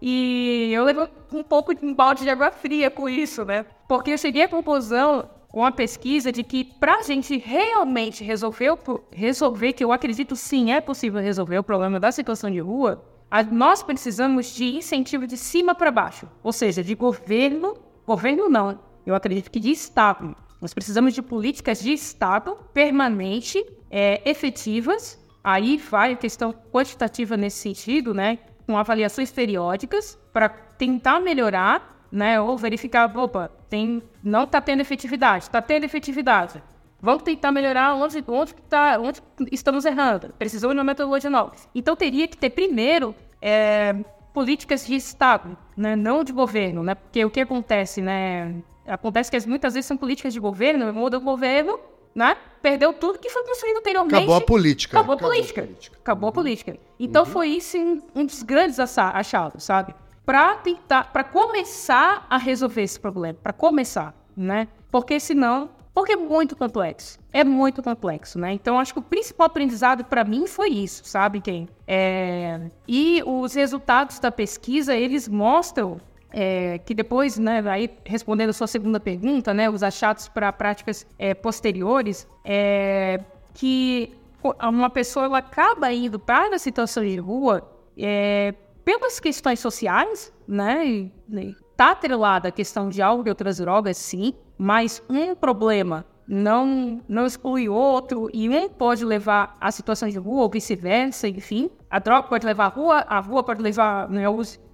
[0.00, 3.66] E eu levei um pouco de um balde de água fria com isso, né?
[3.86, 8.78] Porque eu cheguei à conclusão com a pesquisa de que para a gente realmente resolver,
[9.10, 13.04] resolver, que eu acredito sim é possível resolver o problema da situação de rua,
[13.50, 17.76] nós precisamos de incentivo de cima para baixo, ou seja, de governo,
[18.06, 20.36] governo não, eu acredito que de Estado.
[20.60, 25.18] Nós precisamos de políticas de Estado permanente, é, efetivas.
[25.42, 28.38] Aí vai a questão quantitativa nesse sentido, né?
[28.66, 32.40] Com avaliações periódicas para tentar melhorar né?
[32.40, 36.62] Ou verificar, opa, tem, não está tendo efetividade, está tendo efetividade.
[37.02, 40.34] Vamos tentar melhorar onde, onde, tá, onde estamos errando.
[40.38, 41.52] Precisamos de uma metodologia nova.
[41.74, 43.94] Então teria que ter primeiro é,
[44.34, 45.96] políticas de Estado, né?
[45.96, 46.94] não de governo, né?
[46.94, 48.54] Porque o que acontece, né?
[48.86, 51.78] Acontece que as- muitas vezes são políticas de governo, muda o governo,
[52.14, 52.36] né?
[52.60, 54.16] Perdeu tudo que foi construído anteriormente.
[54.16, 54.98] Acabou a política.
[54.98, 55.68] Acabou a política.
[56.00, 56.76] Acabou a política.
[56.98, 57.78] Então foi isso
[58.14, 59.94] um- dos grandes acha- achados, sabe?
[60.30, 64.68] Para tentar, para começar a resolver esse problema, para começar, né?
[64.88, 67.18] Porque senão Porque é muito complexo.
[67.32, 68.52] É muito complexo, né?
[68.52, 71.68] Então, acho que o principal aprendizado para mim foi isso, sabe, quem?
[71.84, 72.60] É...
[72.86, 76.00] E os resultados da pesquisa, eles mostram
[76.32, 81.04] é, que depois, né, aí respondendo a sua segunda pergunta, né, os achados para práticas
[81.18, 83.18] é, posteriores, é,
[83.52, 84.16] que
[84.62, 87.68] uma pessoa ela acaba indo para a situação de rua
[87.98, 88.54] é,
[88.98, 93.96] pelas questões sociais, né, e, e tá atrelada a questão de álcool e outras drogas,
[93.96, 100.16] sim, mas um problema não, não exclui outro e um pode levar à situação de
[100.16, 101.68] rua ou vice-versa, enfim.
[101.90, 104.28] A droga pode levar à rua, a rua pode levar né,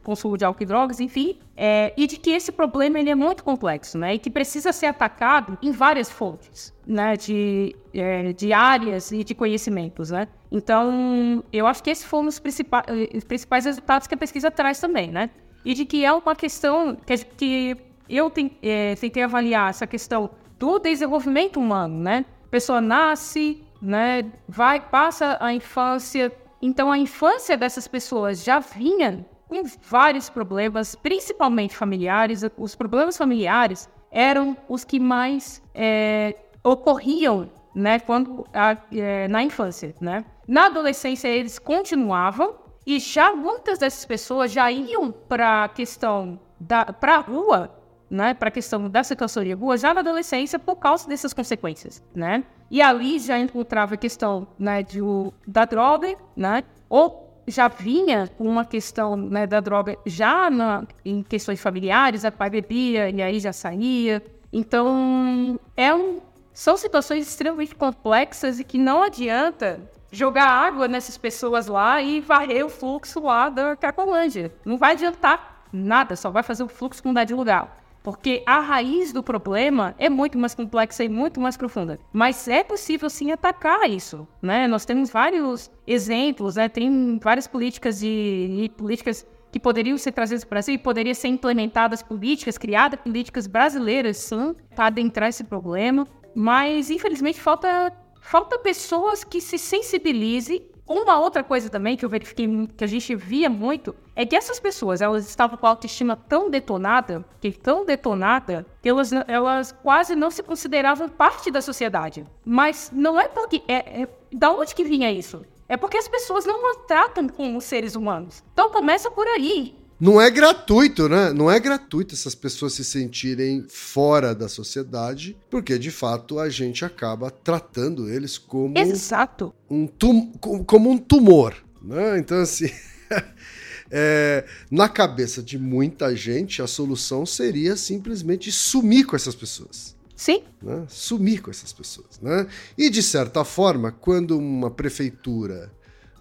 [0.07, 1.37] consumo de álcool e drogas, enfim.
[1.57, 4.15] É, e de que esse problema ele é muito complexo, né?
[4.15, 7.17] E que precisa ser atacado em várias fontes, né?
[7.17, 10.29] De, é, de áreas e de conhecimentos, né?
[10.51, 14.79] Então, eu acho que esses foram os principais, os principais resultados que a pesquisa traz
[14.79, 15.29] também, né?
[15.65, 17.77] E de que é uma questão que, que
[18.09, 18.33] eu
[18.63, 22.25] é, tentei avaliar essa questão do desenvolvimento humano, né?
[22.47, 24.25] A pessoa nasce, né?
[24.49, 26.33] Vai, passa a infância.
[26.63, 32.43] Então, a infância dessas pessoas já vinha com vários problemas, principalmente familiares.
[32.57, 37.99] Os problemas familiares eram os que mais é, ocorriam, né?
[37.99, 40.25] Quando a, é, na infância, né?
[40.47, 42.55] Na adolescência eles continuavam
[42.87, 47.77] e já muitas dessas pessoas já iam para a questão da para a rua
[48.11, 52.45] né, para a questão da de rua já na adolescência por causa dessas consequências, né?
[52.71, 55.01] E ali já encontrava a questão né, de,
[55.47, 56.65] da droga, né?
[56.89, 62.33] Ou já vinha com uma questão né, da droga já na, em questões familiares, a
[62.33, 64.23] pai bebia e aí já saía.
[64.53, 66.21] Então, é um,
[66.53, 69.81] são situações extremamente complexas e que não adianta
[70.11, 74.53] jogar água nessas pessoas lá e varrer o fluxo lá da Cacolândia.
[74.65, 77.77] Não vai adiantar nada, só vai fazer o fluxo mudar de lugar.
[78.07, 81.99] Porque a raiz do problema é muito mais complexa e muito mais profunda.
[82.13, 84.69] Mas é possível sim atacar isso, né?
[84.69, 86.69] Nós temos vários exemplos, né?
[86.69, 91.27] Tem várias políticas de, políticas que poderiam ser trazidas para o Brasil e poderiam ser
[91.27, 96.07] implementadas políticas, criadas políticas brasileiras, sim, para adentrar esse problema.
[96.33, 97.93] Mas, infelizmente, falta,
[98.23, 103.15] falta pessoas que se sensibilizem uma outra coisa também que eu verifiquei, que a gente
[103.15, 107.85] via muito, é que essas pessoas, elas estavam com a autoestima tão detonada, que tão
[107.85, 112.25] detonada, que elas, elas quase não se consideravam parte da sociedade.
[112.45, 113.63] Mas não é porque...
[113.67, 115.45] É, é, da onde que vinha isso?
[115.69, 118.45] É porque as pessoas não as tratam como seres humanos.
[118.53, 119.75] Então começa por aí.
[119.99, 121.33] Não é gratuito, né?
[121.33, 126.85] Não é gratuito essas pessoas se sentirem fora da sociedade, porque de fato a gente
[126.85, 129.55] acaba tratando eles como Exato.
[129.71, 130.33] um tum
[130.67, 132.19] como um tumor, né?
[132.19, 132.71] Então assim,
[133.91, 139.97] é, na cabeça de muita gente a solução seria simplesmente sumir com essas pessoas.
[140.15, 140.43] Sim.
[140.63, 140.85] Né?
[140.89, 142.47] Sumir com essas pessoas, né?
[142.77, 145.71] E de certa forma, quando uma prefeitura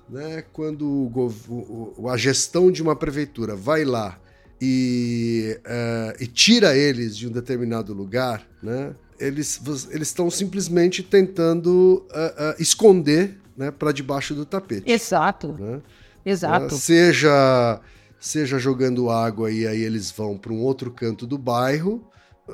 [0.10, 4.20] né, quando o, o, a gestão de uma prefeitura vai lá
[4.62, 9.62] e, uh, e, tira eles de um determinado lugar, né, eles
[9.93, 14.89] estão simplesmente tentando uh, uh, esconder né, para debaixo do tapete.
[14.89, 15.53] Exato.
[15.53, 15.82] Né?
[16.26, 16.76] Exato.
[16.76, 17.80] seja,
[18.20, 22.03] seja jogando água e aí eles vão para um outro canto do bairro,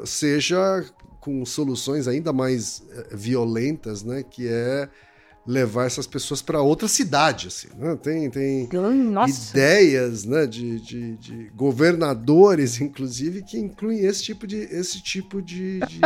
[0.06, 0.86] seja
[1.20, 4.90] com soluções ainda mais violentas, né, que é
[5.46, 7.98] levar essas pessoas para outra cidade, assim, né?
[8.02, 8.70] Tem, tem
[9.28, 15.80] ideias, né, de, de, de, governadores, inclusive, que incluem esse tipo de, esse tipo de,
[15.80, 16.00] de,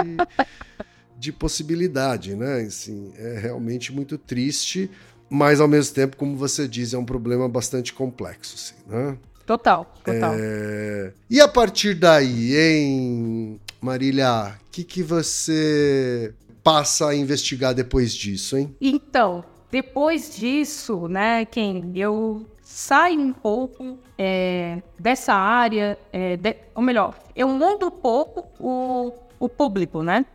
[1.17, 2.61] de possibilidade, né?
[2.61, 4.89] Assim, é realmente muito triste,
[5.29, 9.17] mas ao mesmo tempo, como você diz, é um problema bastante complexo, assim, né?
[9.45, 10.33] Total, total.
[10.35, 11.13] É...
[11.29, 16.33] E a partir daí, hein, Marília, o que, que você
[16.65, 18.75] passa a investigar depois disso, hein?
[18.81, 26.81] Então, depois disso, né, quem eu saio um pouco é, dessa área, é, de, ou
[26.81, 30.25] melhor, eu mudo um pouco o, o público, né?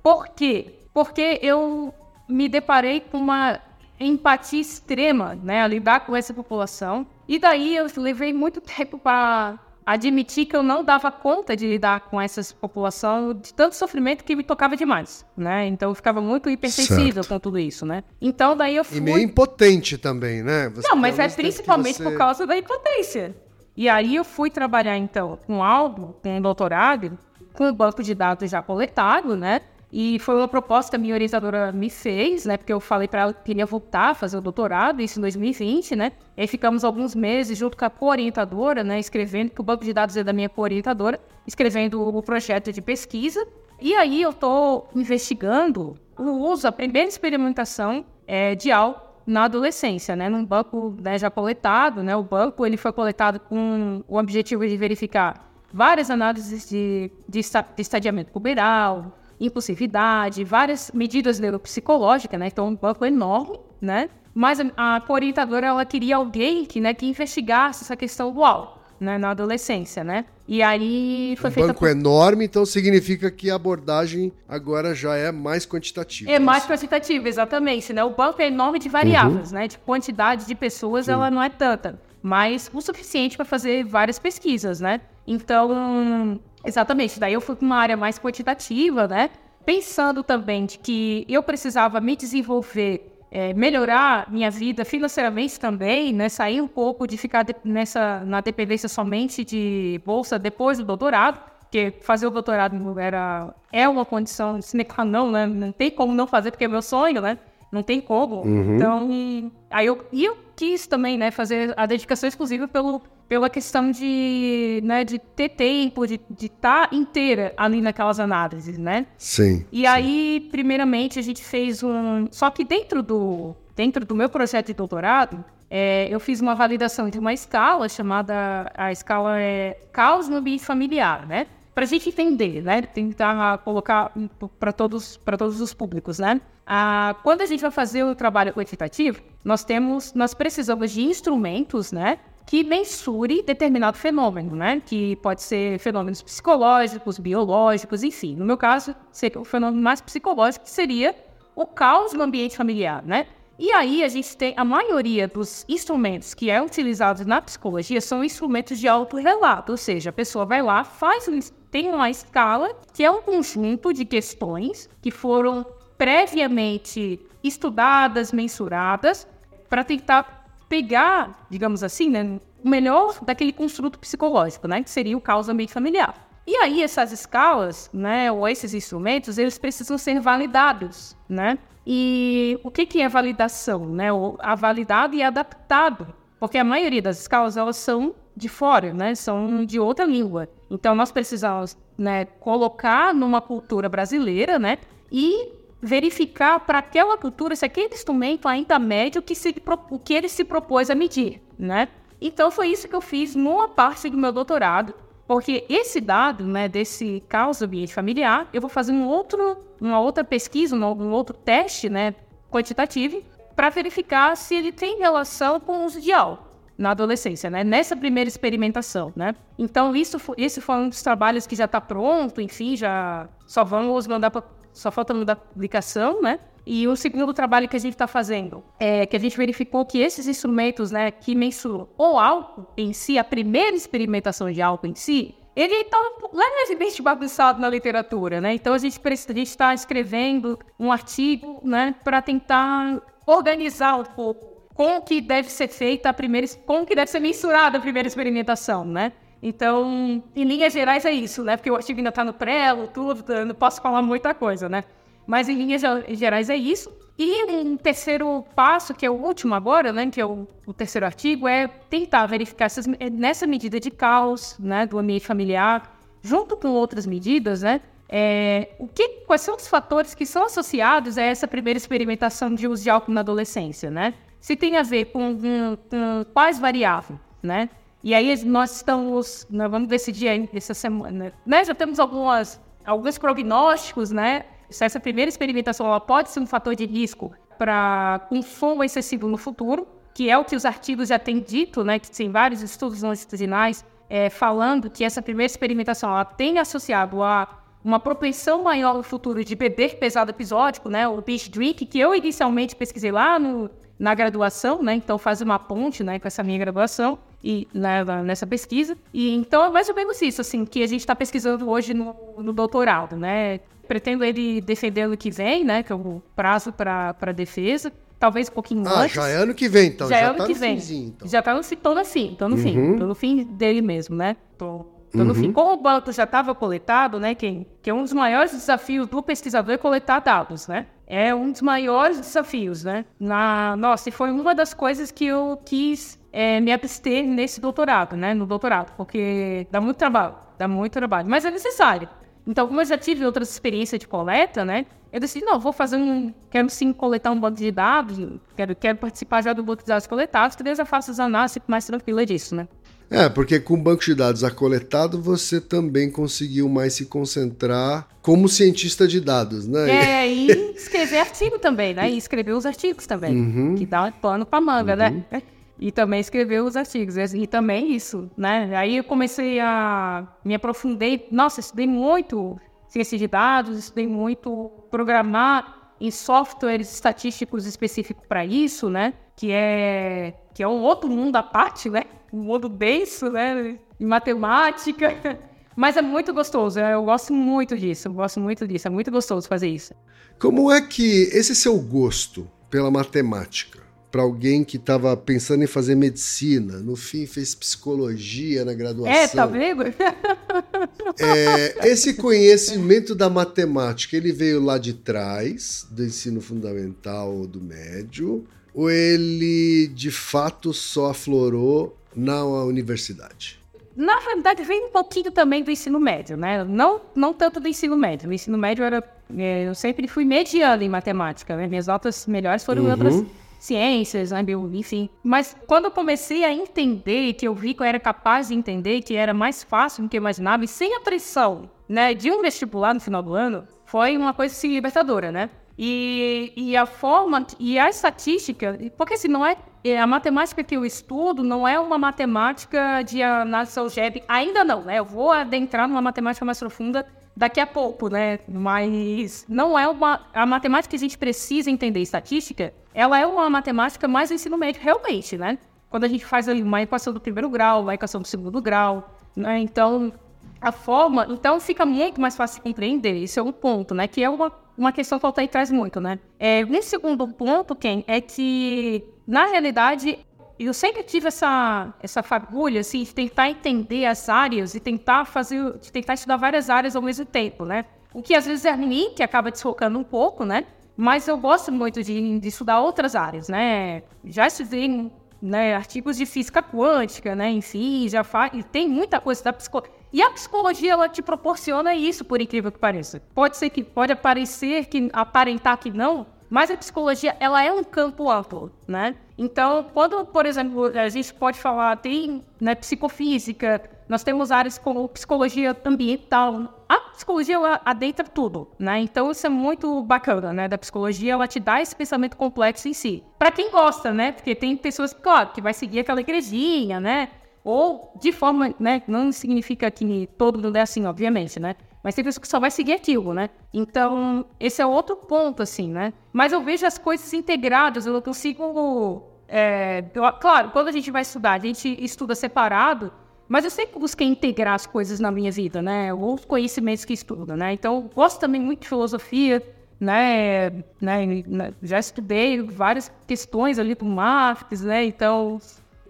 [0.00, 0.76] Por quê?
[0.94, 1.92] Porque eu
[2.28, 3.58] me deparei com uma
[3.98, 7.04] empatia extrema, né, a lidar com essa população.
[7.26, 12.00] E daí eu levei muito tempo para admitir que eu não dava conta de lidar
[12.00, 15.66] com essa população de tanto sofrimento que me tocava demais, né?
[15.66, 17.28] Então eu ficava muito hipersensível certo.
[17.28, 18.04] com tudo isso, né?
[18.20, 18.98] Então daí eu fui...
[18.98, 20.68] E meio impotente também, né?
[20.70, 22.04] Você não, mas é principalmente você...
[22.04, 23.34] por causa da impotência.
[23.76, 27.18] E aí eu fui trabalhar então com algo, com um doutorado,
[27.52, 29.60] com o banco de dados já coletado, né?
[29.92, 32.56] E foi uma proposta que a minha orientadora me fez, né?
[32.56, 35.96] Porque eu falei para ela que queria voltar a fazer o doutorado, isso em 2020,
[35.96, 36.12] né?
[36.36, 39.00] E aí ficamos alguns meses junto com a co-orientadora, né?
[39.00, 43.44] Escrevendo, que o banco de dados é da minha co-orientadora, escrevendo o projeto de pesquisa.
[43.80, 50.14] E aí eu estou investigando o uso, a primeira experimentação é, de álcool na adolescência,
[50.14, 50.28] né?
[50.28, 52.14] Num banco né, já coletado, né?
[52.14, 57.82] O banco ele foi coletado com o objetivo de verificar várias análises de, de, de
[57.82, 62.48] estadiamento puberal, impulsividade, várias medidas neuropsicológicas, né?
[62.48, 64.10] Então, um banco enorme, né?
[64.34, 68.80] Mas a, a orientadora, ela queria alguém que, né, que investigasse essa questão do álcool
[69.00, 70.26] né, na adolescência, né?
[70.46, 71.72] E aí foi um feita.
[71.72, 76.30] banco enorme, então significa que a abordagem agora já é mais quantitativa.
[76.30, 78.04] É mais quantitativa, exatamente, né?
[78.04, 79.58] O banco é enorme de variáveis, uhum.
[79.58, 79.68] né?
[79.68, 81.12] De quantidade de pessoas, Sim.
[81.12, 85.00] ela não é tanta, mas o suficiente para fazer várias pesquisas, né?
[85.26, 87.18] Então, exatamente.
[87.18, 89.30] Daí eu fui para uma área mais quantitativa, né?
[89.64, 96.28] Pensando também de que eu precisava me desenvolver é, melhorar minha vida financeiramente também, né?
[96.28, 101.40] Sair um pouco de ficar de, nessa na dependência somente de bolsa depois do doutorado,
[101.60, 105.46] porque fazer o doutorado era é uma condição sine qua non, né?
[105.46, 107.38] Não tem como não fazer porque é meu sonho, né?
[107.70, 108.42] Não tem como.
[108.42, 108.74] Uhum.
[108.74, 113.90] Então, aí eu, e eu quis também, né, fazer a dedicação exclusiva pelo, pela questão
[113.90, 119.06] de, né, de ter tempo, de estar tá inteira ali naquelas análises, né?
[119.16, 119.64] Sim.
[119.72, 119.86] E sim.
[119.86, 122.26] aí, primeiramente, a gente fez um...
[122.30, 127.08] Só que dentro do, dentro do meu projeto de doutorado, é, eu fiz uma validação
[127.08, 128.70] de uma escala chamada...
[128.76, 131.46] A escala é Caos no Ambiente Familiar, né?
[131.80, 132.82] Para a gente entender, né?
[132.82, 134.12] Tentar colocar
[134.58, 136.38] para todos, todos os públicos, né?
[136.66, 141.90] Ah, quando a gente vai fazer o trabalho quantitativo, nós temos, nós precisamos de instrumentos,
[141.90, 142.18] né?
[142.44, 144.82] Que mensure determinado fenômeno, né?
[144.84, 148.36] Que pode ser fenômenos psicológicos, biológicos, enfim.
[148.36, 151.16] No meu caso, seria o fenômeno mais psicológico, que seria
[151.56, 153.26] o caos no ambiente familiar, né?
[153.58, 158.22] E aí a gente tem a maioria dos instrumentos que é utilizados na psicologia são
[158.22, 161.26] instrumentos de autorrelato, ou seja, a pessoa vai lá, faz
[161.70, 165.64] tem uma escala que é um conjunto de questões que foram
[165.96, 169.26] previamente estudadas, mensuradas,
[169.68, 175.20] para tentar pegar, digamos assim, né, o melhor daquele construto psicológico, né, que seria o
[175.20, 176.28] caos ambiente familiar.
[176.46, 181.58] E aí essas escalas, né, ou esses instrumentos, eles precisam ser validados, né?
[181.86, 183.86] E o que, que é validação?
[183.86, 184.08] Né?
[184.38, 186.06] A validado e adaptado,
[186.38, 189.14] porque a maioria das escalas elas são de fora, né?
[189.14, 190.48] são de outra língua.
[190.70, 194.78] Então nós precisamos né, colocar numa cultura brasileira né,
[195.10, 195.52] e
[195.82, 199.54] verificar para aquela cultura se aquele instrumento ainda mede o que, se,
[199.90, 201.42] o que ele se propôs a medir.
[201.58, 201.88] Né?
[202.20, 204.94] Então foi isso que eu fiz numa parte do meu doutorado.
[205.26, 210.24] Porque esse dado, né, desse caos ambiente familiar, eu vou fazer um outro, uma outra
[210.24, 212.16] pesquisa, um, outro teste, né,
[212.50, 213.22] quantitativo,
[213.54, 216.49] para verificar se ele tem relação com o uso de álcool
[216.80, 219.34] na adolescência, né, nessa primeira experimentação, né.
[219.58, 224.06] Então isso, esse foi um dos trabalhos que já está pronto, enfim, já só vamos
[224.06, 226.40] mandar para, só falta mandar publicação, né.
[226.66, 229.98] E o segundo trabalho que a gente está fazendo é que a gente verificou que
[229.98, 234.94] esses instrumentos, né, que mensuram o álcool em si, a primeira experimentação de álcool em
[234.94, 235.98] si, ele está
[236.32, 238.54] levemente bagunçado na literatura, né?
[238.54, 238.98] Então a gente
[239.42, 246.08] está escrevendo um artigo, né, para tentar organizar um pouco como que deve ser feita
[246.08, 249.12] a primeira, como que deve ser mensurada a primeira experimentação, né?
[249.42, 251.56] Então, em linhas gerais é isso, né?
[251.56, 254.84] Porque o artigo ainda está no prelo, tudo, não posso falar muita coisa, né?
[255.26, 256.92] Mas em linhas gerais é isso.
[257.18, 261.04] E um terceiro passo, que é o último agora, né, que é o, o terceiro
[261.04, 266.68] artigo, é tentar verificar essas, nessa medida de caos né, do ambiente familiar, junto com
[266.68, 271.46] outras medidas, né, é, o que, quais são os fatores que são associados a essa
[271.46, 274.14] primeira experimentação de uso de álcool na adolescência, né?
[274.40, 277.68] Se tem a ver com, com, com quais variáveis, né?
[278.02, 281.64] E aí nós estamos, nós vamos decidir aí essa semana, né?
[281.64, 284.44] Já temos algumas, alguns prognósticos, né?
[284.70, 289.36] se essa primeira experimentação ela pode ser um fator de risco para consumo excessivo no
[289.36, 293.02] futuro, que é o que os artigos já têm dito, né, que tem vários estudos
[293.02, 297.48] longitudinais é, falando que essa primeira experimentação ela tem associado a
[297.82, 302.14] uma propensão maior no futuro de beber pesado episódico, né, o beach drink, que eu
[302.14, 303.70] inicialmente pesquisei lá no,
[304.00, 308.46] na graduação, né, então faz uma ponte, né, com essa minha graduação e né, nessa
[308.46, 308.96] pesquisa.
[309.12, 312.16] E então é mais ou menos isso, assim, que a gente está pesquisando hoje no,
[312.38, 315.82] no doutorado, né, pretendo ele defender ano que vem, né?
[315.82, 317.92] Que é o prazo para defesa.
[318.20, 319.16] Talvez um pouquinho ah, antes.
[319.16, 320.08] já é ano que vem, então.
[320.08, 320.76] Já, já é ano tá que vem.
[320.76, 321.26] Finzinho, então.
[321.26, 322.62] Já tá no, tô no fim, tô no uhum.
[322.62, 322.96] fim.
[322.96, 324.36] Tô no fim dele mesmo, né?
[324.56, 325.24] Tô, tô uhum.
[325.24, 325.52] no fim.
[325.52, 327.34] Como o banco já estava coletado, né?
[327.34, 330.86] Que, que é um dos maiores desafios do pesquisador é coletar dados, né?
[331.06, 333.04] É um dos maiores desafios, né?
[333.18, 338.16] Na, nossa, e foi uma das coisas que eu quis é, me abster nesse doutorado,
[338.16, 338.34] né?
[338.34, 341.28] No doutorado, porque dá muito trabalho, dá muito trabalho.
[341.28, 342.08] Mas é necessário.
[342.46, 344.86] Então, como eu já tive outras experiências de coleta, né?
[345.12, 346.32] Eu decidi, não, vou fazer um.
[346.48, 348.16] Quero sim coletar um banco de dados,
[348.56, 351.18] quero, quero participar já do banco de dados coletados, que daí eu já faço as
[351.18, 352.68] análises mais tranquila disso, né?
[353.10, 358.48] É, porque com o banco de dados acoletado, você também conseguiu mais se concentrar como
[358.48, 359.90] cientista de dados, né?
[359.90, 360.46] É, e
[360.76, 362.08] escrever artigo também, né?
[362.08, 363.74] E escrever os artigos também, uhum.
[363.74, 365.10] que dá pano pra manga, né?
[365.10, 365.24] uhum.
[365.30, 365.42] né?
[365.76, 367.16] E também escrever os artigos.
[367.34, 368.76] E também isso, né?
[368.76, 371.26] Aí eu comecei a me aprofundei.
[371.32, 378.90] Nossa, estudei muito ciência de dados, estudei muito programar em softwares estatísticos específicos para isso,
[378.90, 379.14] né?
[379.34, 382.04] Que é que é um outro mundo à parte, né?
[382.32, 383.78] Um mundo denso, né?
[383.98, 385.14] Em matemática.
[385.76, 389.48] Mas é muito gostoso, eu gosto muito disso, eu gosto muito disso, é muito gostoso
[389.48, 389.94] fazer isso.
[390.38, 395.94] Como é que esse seu gosto pela matemática para alguém que estava pensando em fazer
[395.94, 399.14] medicina, no fim fez psicologia na graduação.
[399.14, 399.84] É, tá vendo?
[401.18, 407.60] é, esse conhecimento da matemática, ele veio lá de trás, do ensino fundamental ou do
[407.60, 413.58] médio, ou ele de fato só aflorou na universidade?
[413.96, 416.64] Na verdade, vem um pouquinho também do ensino médio, né?
[416.64, 418.30] Não, não tanto do ensino médio.
[418.30, 419.02] O ensino médio era.
[419.36, 421.66] É, eu sempre fui mediano em matemática, né?
[421.66, 422.90] Minhas notas melhores foram uhum.
[422.90, 423.24] outras
[423.60, 424.42] ciências, né,
[424.72, 425.10] enfim.
[425.22, 429.02] Mas quando eu comecei a entender, que eu vi que eu era capaz de entender,
[429.02, 432.40] que era mais fácil do que eu imaginava, e sem a pressão, né, de um
[432.40, 435.50] vestibular no final do ano, foi uma coisa assim, libertadora, né?
[435.78, 439.56] E, e a forma, e a estatística, porque assim, não é,
[439.98, 444.98] a matemática que eu estudo não é uma matemática de análise algébrica, ainda não, né?
[444.98, 447.06] Eu vou adentrar numa matemática mais profunda
[447.36, 448.38] daqui a pouco, né?
[448.46, 450.20] Mas não é uma.
[450.34, 454.58] A matemática que a gente precisa entender estatística, ela é uma matemática mais do ensino
[454.58, 455.58] médio, realmente, né?
[455.88, 459.16] Quando a gente faz ali uma equação do primeiro grau, uma equação do segundo grau,
[459.34, 459.58] né?
[459.58, 460.12] Então,
[460.60, 461.26] a forma.
[461.30, 463.14] Então, fica muito mais fácil de compreender.
[463.14, 464.06] Isso é um ponto, né?
[464.06, 466.18] Que é uma, uma questão que o Altair traz muito, né?
[466.38, 470.18] É, um segundo ponto, Ken, é que, na realidade,
[470.58, 475.78] eu sempre tive essa, essa fagulha, assim, de tentar entender as áreas e tentar fazer,
[475.78, 477.84] de tentar estudar várias áreas ao mesmo tempo, né?
[478.12, 480.66] O que às vezes é ruim, que acaba desfocando um pouco, né?
[480.96, 484.02] Mas eu gosto muito de, de estudar outras áreas, né?
[484.24, 487.52] Já estudei né, artigos de física quântica, né?
[487.52, 489.94] Enfim, já faz, tem muita coisa da psicologia.
[490.12, 493.22] E a psicologia ela te proporciona isso, por incrível que pareça.
[493.32, 497.84] Pode ser que pode aparecer que aparentar que não, mas a psicologia, ela é um
[497.84, 499.14] campo amplo, né?
[499.38, 505.08] Então, quando, por exemplo, a gente pode falar, tem né, psicofísica, nós temos áreas como
[505.08, 506.84] psicologia ambiental.
[506.88, 508.98] A psicologia, ela adentra tudo, né?
[508.98, 510.66] Então, isso é muito bacana, né?
[510.66, 513.22] Da psicologia, ela te dá esse pensamento complexo em si.
[513.38, 514.32] Para quem gosta, né?
[514.32, 517.28] Porque tem pessoas, claro, que vai seguir aquela igrejinha, né?
[517.62, 519.02] Ou de forma, né?
[519.06, 521.76] Não significa que todo mundo é assim, obviamente, né?
[522.02, 523.50] Mas tem pessoa que só vai seguir aquilo, né?
[523.72, 526.12] Então, esse é outro ponto, assim, né?
[526.32, 529.22] Mas eu vejo as coisas integradas, eu consigo.
[529.46, 533.12] É, eu, claro, quando a gente vai estudar, a gente estuda separado,
[533.48, 536.14] mas eu sempre busquei integrar as coisas na minha vida, né?
[536.14, 537.72] Os conhecimentos que estudo, né?
[537.74, 539.62] Então, eu gosto também muito de filosofia,
[539.98, 540.70] né?
[541.00, 541.74] né?
[541.82, 545.04] Já estudei várias questões ali do Marx, né?
[545.04, 545.60] Então,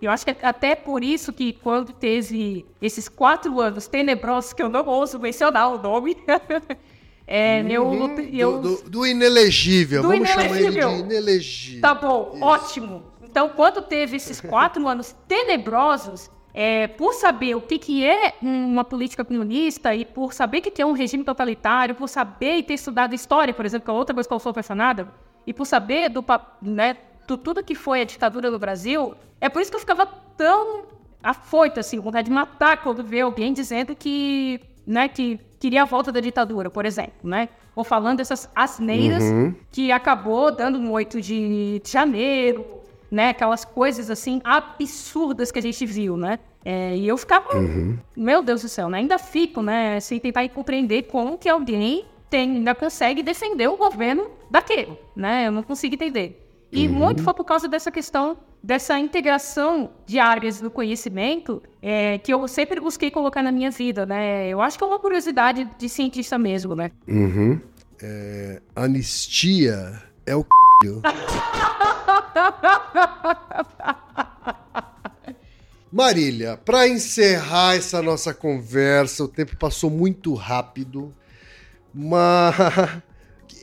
[0.06, 4.68] eu acho que até por isso que quando teve esses quatro anos tenebrosos, que eu
[4.68, 6.16] não ouso mencionar o nome,
[7.26, 7.68] é, uhum.
[7.68, 8.58] eu, eu...
[8.60, 10.82] Do, do, do inelegível, do vamos inelegível.
[10.82, 11.80] chamar ele de inelegível.
[11.80, 12.44] Tá bom, isso.
[12.44, 13.02] ótimo.
[13.22, 18.84] Então, quando teve esses quatro anos tenebrosos, é, por saber o que, que é uma
[18.84, 22.62] política comunista e por saber o que, que é um regime totalitário, por saber e
[22.62, 25.08] ter estudado história, por exemplo, que é outra coisa que eu sou apaixonada,
[25.46, 26.24] e por saber do,
[26.60, 26.96] né,
[27.30, 30.06] do tudo que foi a ditadura no Brasil, é por isso que eu ficava
[30.36, 30.82] tão
[31.22, 36.10] afoita, assim, vontade de matar quando vê alguém dizendo que, né, que queria a volta
[36.10, 37.48] da ditadura, por exemplo, né?
[37.76, 39.54] Ou falando dessas asneiras uhum.
[39.70, 42.66] que acabou dando no 8 de janeiro,
[43.10, 43.28] né?
[43.28, 46.38] Aquelas coisas, assim, absurdas que a gente viu, né?
[46.64, 47.96] É, e eu ficava, uhum.
[48.16, 48.98] meu Deus do céu, né?
[48.98, 50.00] Ainda fico, né?
[50.00, 55.46] Sem tentar compreender como que alguém tem, ainda consegue defender o governo daquele, né?
[55.46, 56.49] Eu não consigo entender.
[56.72, 56.94] E uhum.
[56.94, 62.46] muito foi por causa dessa questão, dessa integração de áreas do conhecimento é, que eu
[62.46, 64.48] sempre busquei colocar na minha vida, né?
[64.48, 66.92] Eu acho que é uma curiosidade de cientista mesmo, né?
[67.08, 67.60] Uhum.
[68.00, 70.46] É, anistia é o
[75.92, 81.12] Marília, para encerrar essa nossa conversa, o tempo passou muito rápido,
[81.92, 82.54] mas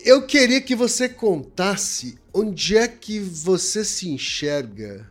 [0.05, 5.09] eu queria que você contasse onde é que você se enxerga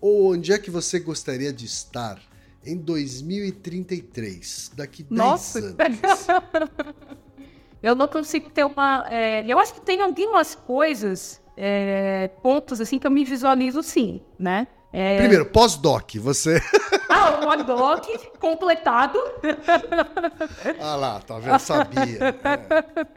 [0.00, 2.20] ou onde é que você gostaria de estar
[2.64, 5.58] em 2033, daqui 10 Nossa.
[5.58, 5.76] anos.
[7.82, 9.06] eu não consigo ter uma.
[9.10, 14.20] é, eu acho que tem algumas coisas, é, pontos assim que eu me visualizo sim,
[14.38, 14.66] né?
[14.92, 16.60] É, Primeiro, pós-doc, você.
[17.12, 18.06] Ah, o doc
[18.38, 19.18] completado.
[20.80, 21.58] ah lá, tá vendo?
[21.58, 22.36] Sabia.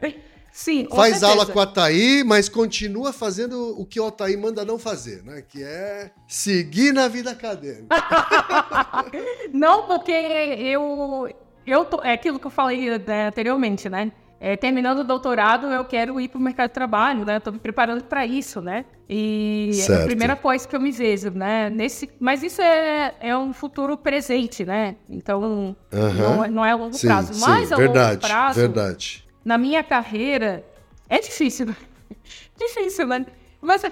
[0.02, 0.33] É.
[0.56, 1.26] Sim, Faz certeza.
[1.26, 5.42] aula com a Thaí, mas continua fazendo o que o Thaí manda não fazer, né?
[5.42, 7.88] Que é seguir na vida acadêmica.
[9.52, 11.28] Não, porque eu.
[11.66, 14.12] eu tô, é aquilo que eu falei né, anteriormente, né?
[14.40, 17.38] É, terminando o doutorado, eu quero ir para o mercado de trabalho, né?
[17.38, 18.84] Estou me preparando para isso, né?
[19.08, 20.02] E é Certo.
[20.02, 21.68] a primeira coisa que eu me vejo, né?
[21.70, 24.96] Nesse, mas isso é, é um futuro presente, né?
[25.08, 26.12] Então, Aham.
[26.36, 27.34] não, é- não é a longo Sim, prazo.
[27.34, 29.23] sim, Mas a verdade, longo prazo, verdade.
[29.44, 30.64] Na minha carreira,
[31.08, 31.66] é difícil.
[31.66, 31.76] né?
[32.56, 33.26] difícil, né?
[33.60, 33.82] Mas,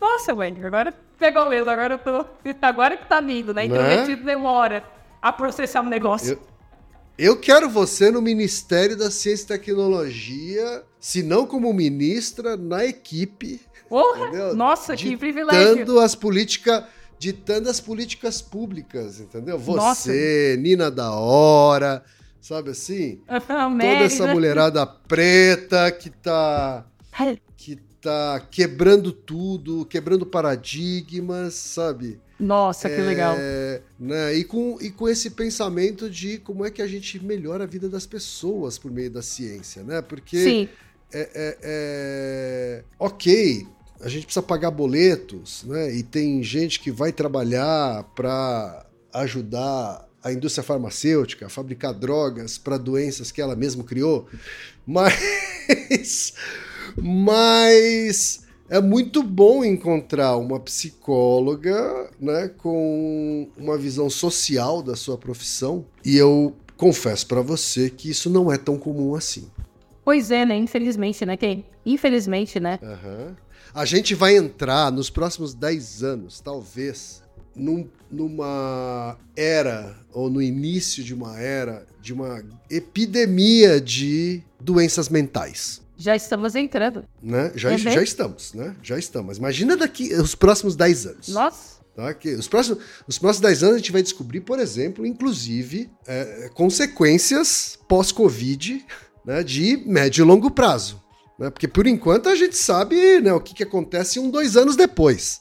[0.00, 2.26] nossa, Wendy, agora pegou mesmo, agora eu tô.
[2.62, 3.66] Agora que tá vindo, né?
[3.66, 3.66] Né?
[3.66, 4.84] Intrometido demora
[5.20, 6.38] a processar o negócio.
[7.18, 12.84] Eu, eu quero você no Ministério da Ciência e Tecnologia, se não como ministra, na
[12.84, 14.28] equipe, Porra!
[14.28, 14.54] entendeu?
[14.54, 15.76] Nossa, que privilégio!
[15.76, 16.84] ditando as políticas,
[17.18, 19.58] ditando as políticas públicas, entendeu?
[19.58, 20.12] Você, Nossa.
[20.62, 22.04] Nina da Hora,
[22.40, 23.20] sabe assim?
[23.92, 26.86] Toda essa mulherada preta que tá
[27.56, 32.20] que tá quebrando tudo, quebrando paradigmas, sabe?
[32.38, 33.34] Nossa, que legal.
[33.36, 37.64] É, né, e, com, e com esse pensamento de como é que a gente melhora
[37.64, 40.00] a vida das pessoas por meio da ciência, né?
[40.00, 40.68] Porque Sim,
[41.12, 43.66] é, é- é- ok,
[44.00, 45.92] a gente precisa pagar boletos, né?
[45.92, 52.76] E tem gente que vai trabalhar para ajudar a indústria farmacêutica a fabricar drogas para
[52.76, 54.28] doenças que ela mesma criou,
[54.86, 56.34] mas,
[56.96, 65.86] mas é muito bom encontrar uma psicóloga, né, com uma visão social da sua profissão.
[66.04, 69.50] E eu confesso para você que isso não é tão comum assim.
[70.04, 70.56] pois é, né?
[70.56, 71.36] Infelizmente, né?
[71.36, 71.64] Quem?
[71.84, 72.78] Infelizmente, né?
[72.82, 73.36] Aham.
[73.74, 77.22] A gente vai entrar nos próximos 10 anos, talvez,
[77.54, 85.80] num- numa era, ou no início de uma era, de uma epidemia de doenças mentais.
[85.96, 87.04] Já estamos entrando.
[87.22, 87.52] Né?
[87.56, 87.78] Já, Uhum.
[87.78, 88.74] já estamos, né?
[88.82, 89.38] Já estamos.
[89.38, 91.28] Imagina daqui os próximos 10 anos.
[91.28, 92.14] Nossa, Tá?
[92.14, 96.48] Que os, próximos, os próximos 10 anos a gente vai descobrir, por exemplo, inclusive, é,
[96.54, 98.86] consequências pós-Covid
[99.24, 101.02] né, de médio e longo prazo.
[101.36, 101.50] Né?
[101.50, 105.40] Porque por enquanto a gente sabe né, o que, que acontece um, dois anos depois.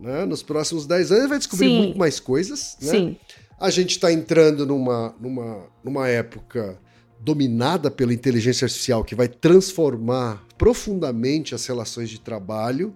[0.00, 0.24] Né?
[0.24, 1.78] Nos próximos 10 anos gente vai descobrir Sim.
[1.78, 2.76] muito mais coisas.
[2.80, 2.90] Né?
[2.90, 3.16] sim.
[3.60, 6.78] A gente está entrando numa, numa, numa época
[7.18, 12.94] dominada pela inteligência artificial que vai transformar profundamente as relações de trabalho,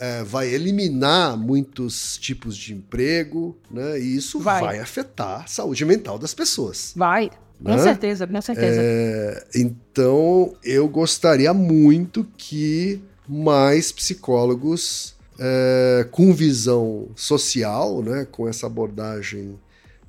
[0.00, 4.00] é, vai eliminar muitos tipos de emprego, né?
[4.00, 4.78] E isso vai, Vai.
[4.78, 6.94] afetar a saúde mental das pessoas.
[6.96, 7.30] Vai.
[7.62, 7.78] Com Né?
[7.78, 8.80] certeza, com certeza.
[8.82, 18.66] É, então, eu gostaria muito que mais psicólogos é, com visão social, né, com essa
[18.66, 19.58] abordagem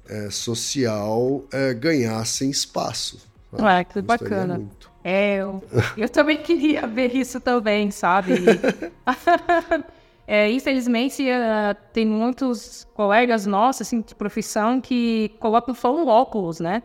[0.08, 3.18] é, social, é, ganhassem espaço.
[3.52, 3.64] sabe?
[3.64, 4.56] Ah, que bacana.
[4.58, 4.92] muito.
[5.04, 5.62] É, eu,
[5.98, 8.34] eu também queria ver isso também, sabe?
[10.26, 16.60] É, infelizmente, eh, tem muitos colegas nossos, assim, de profissão, que colocam só um óculos,
[16.62, 16.82] né?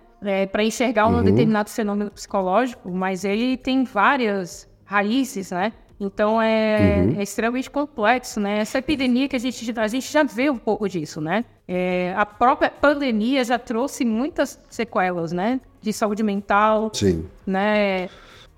[0.51, 1.23] para enxergar um Uhum.
[1.23, 5.73] determinado fenômeno psicológico, mas ele tem várias raízes, né?
[6.01, 7.19] Então é, Uhum.
[7.19, 8.59] é extremamente complexo, né?
[8.59, 11.45] Essa epidemia que a gente, a gente já vê um pouco disso, né?
[11.67, 15.61] É, a própria pandemia já trouxe muitas sequelas, né?
[15.83, 17.27] De saúde mental, Sim.
[17.47, 18.09] né?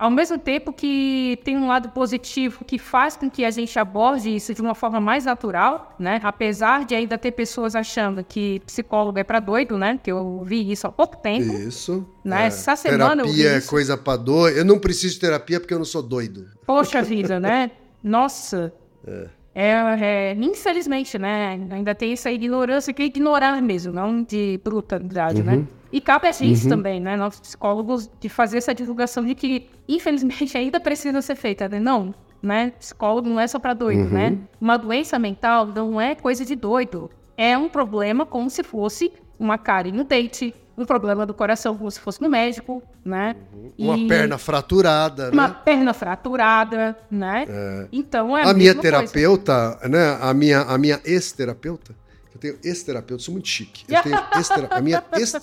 [0.01, 4.35] Ao mesmo tempo que tem um lado positivo que faz com que a gente aborde
[4.35, 6.19] isso de uma forma mais natural, né?
[6.23, 9.99] Apesar de ainda ter pessoas achando que psicólogo é para doido, né?
[10.01, 11.53] Que eu vi isso há pouco tempo.
[11.53, 12.03] Isso.
[12.25, 12.47] Né?
[12.47, 14.57] Essa semana eu vi terapia é coisa pra doido.
[14.57, 16.47] Eu não preciso de terapia porque eu não sou doido.
[16.65, 17.69] Poxa vida, né?
[18.03, 18.73] Nossa.
[19.05, 21.59] É, é, infelizmente, né?
[21.69, 25.65] Ainda tem essa ignorância que é ignorar mesmo, não de brutalidade, né?
[25.91, 27.17] E cabe a gente também, né?
[27.17, 31.79] Nós psicólogos, de fazer essa divulgação de que, infelizmente, ainda precisa ser feita, né?
[31.79, 32.71] Não, né?
[32.79, 34.37] Psicólogo não é só pra doido, né?
[34.59, 37.09] Uma doença mental não é coisa de doido.
[37.35, 39.11] É um problema como se fosse
[39.41, 43.35] uma cárie no dente, um problema do coração como se fosse no médico, né?
[43.77, 45.55] Uma E perna fraturada, Uma né?
[45.65, 47.45] perna fraturada, né?
[47.91, 48.81] Então é a minha mesma coisa.
[48.81, 50.17] terapeuta, né?
[50.21, 51.95] A minha, a minha ex-terapeuta.
[52.33, 53.83] Eu tenho ex-terapeuta, sou muito chique.
[53.87, 54.15] Eu tenho
[54.69, 55.35] a minha ex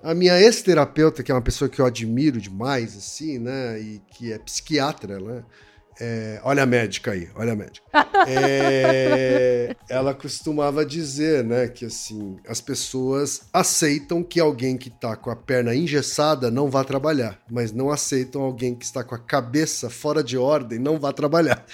[0.00, 3.80] a minha ex-terapeuta, que é uma pessoa que eu admiro demais, assim, né?
[3.80, 5.42] E que é psiquiatra, né?
[6.00, 7.84] É, olha a médica aí, olha a médica.
[8.28, 15.30] É, ela costumava dizer, né, que assim, as pessoas aceitam que alguém que está com
[15.30, 19.90] a perna engessada não vá trabalhar, mas não aceitam alguém que está com a cabeça
[19.90, 21.64] fora de ordem não vá trabalhar.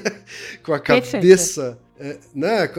[0.62, 2.70] com a cabeça, é, né?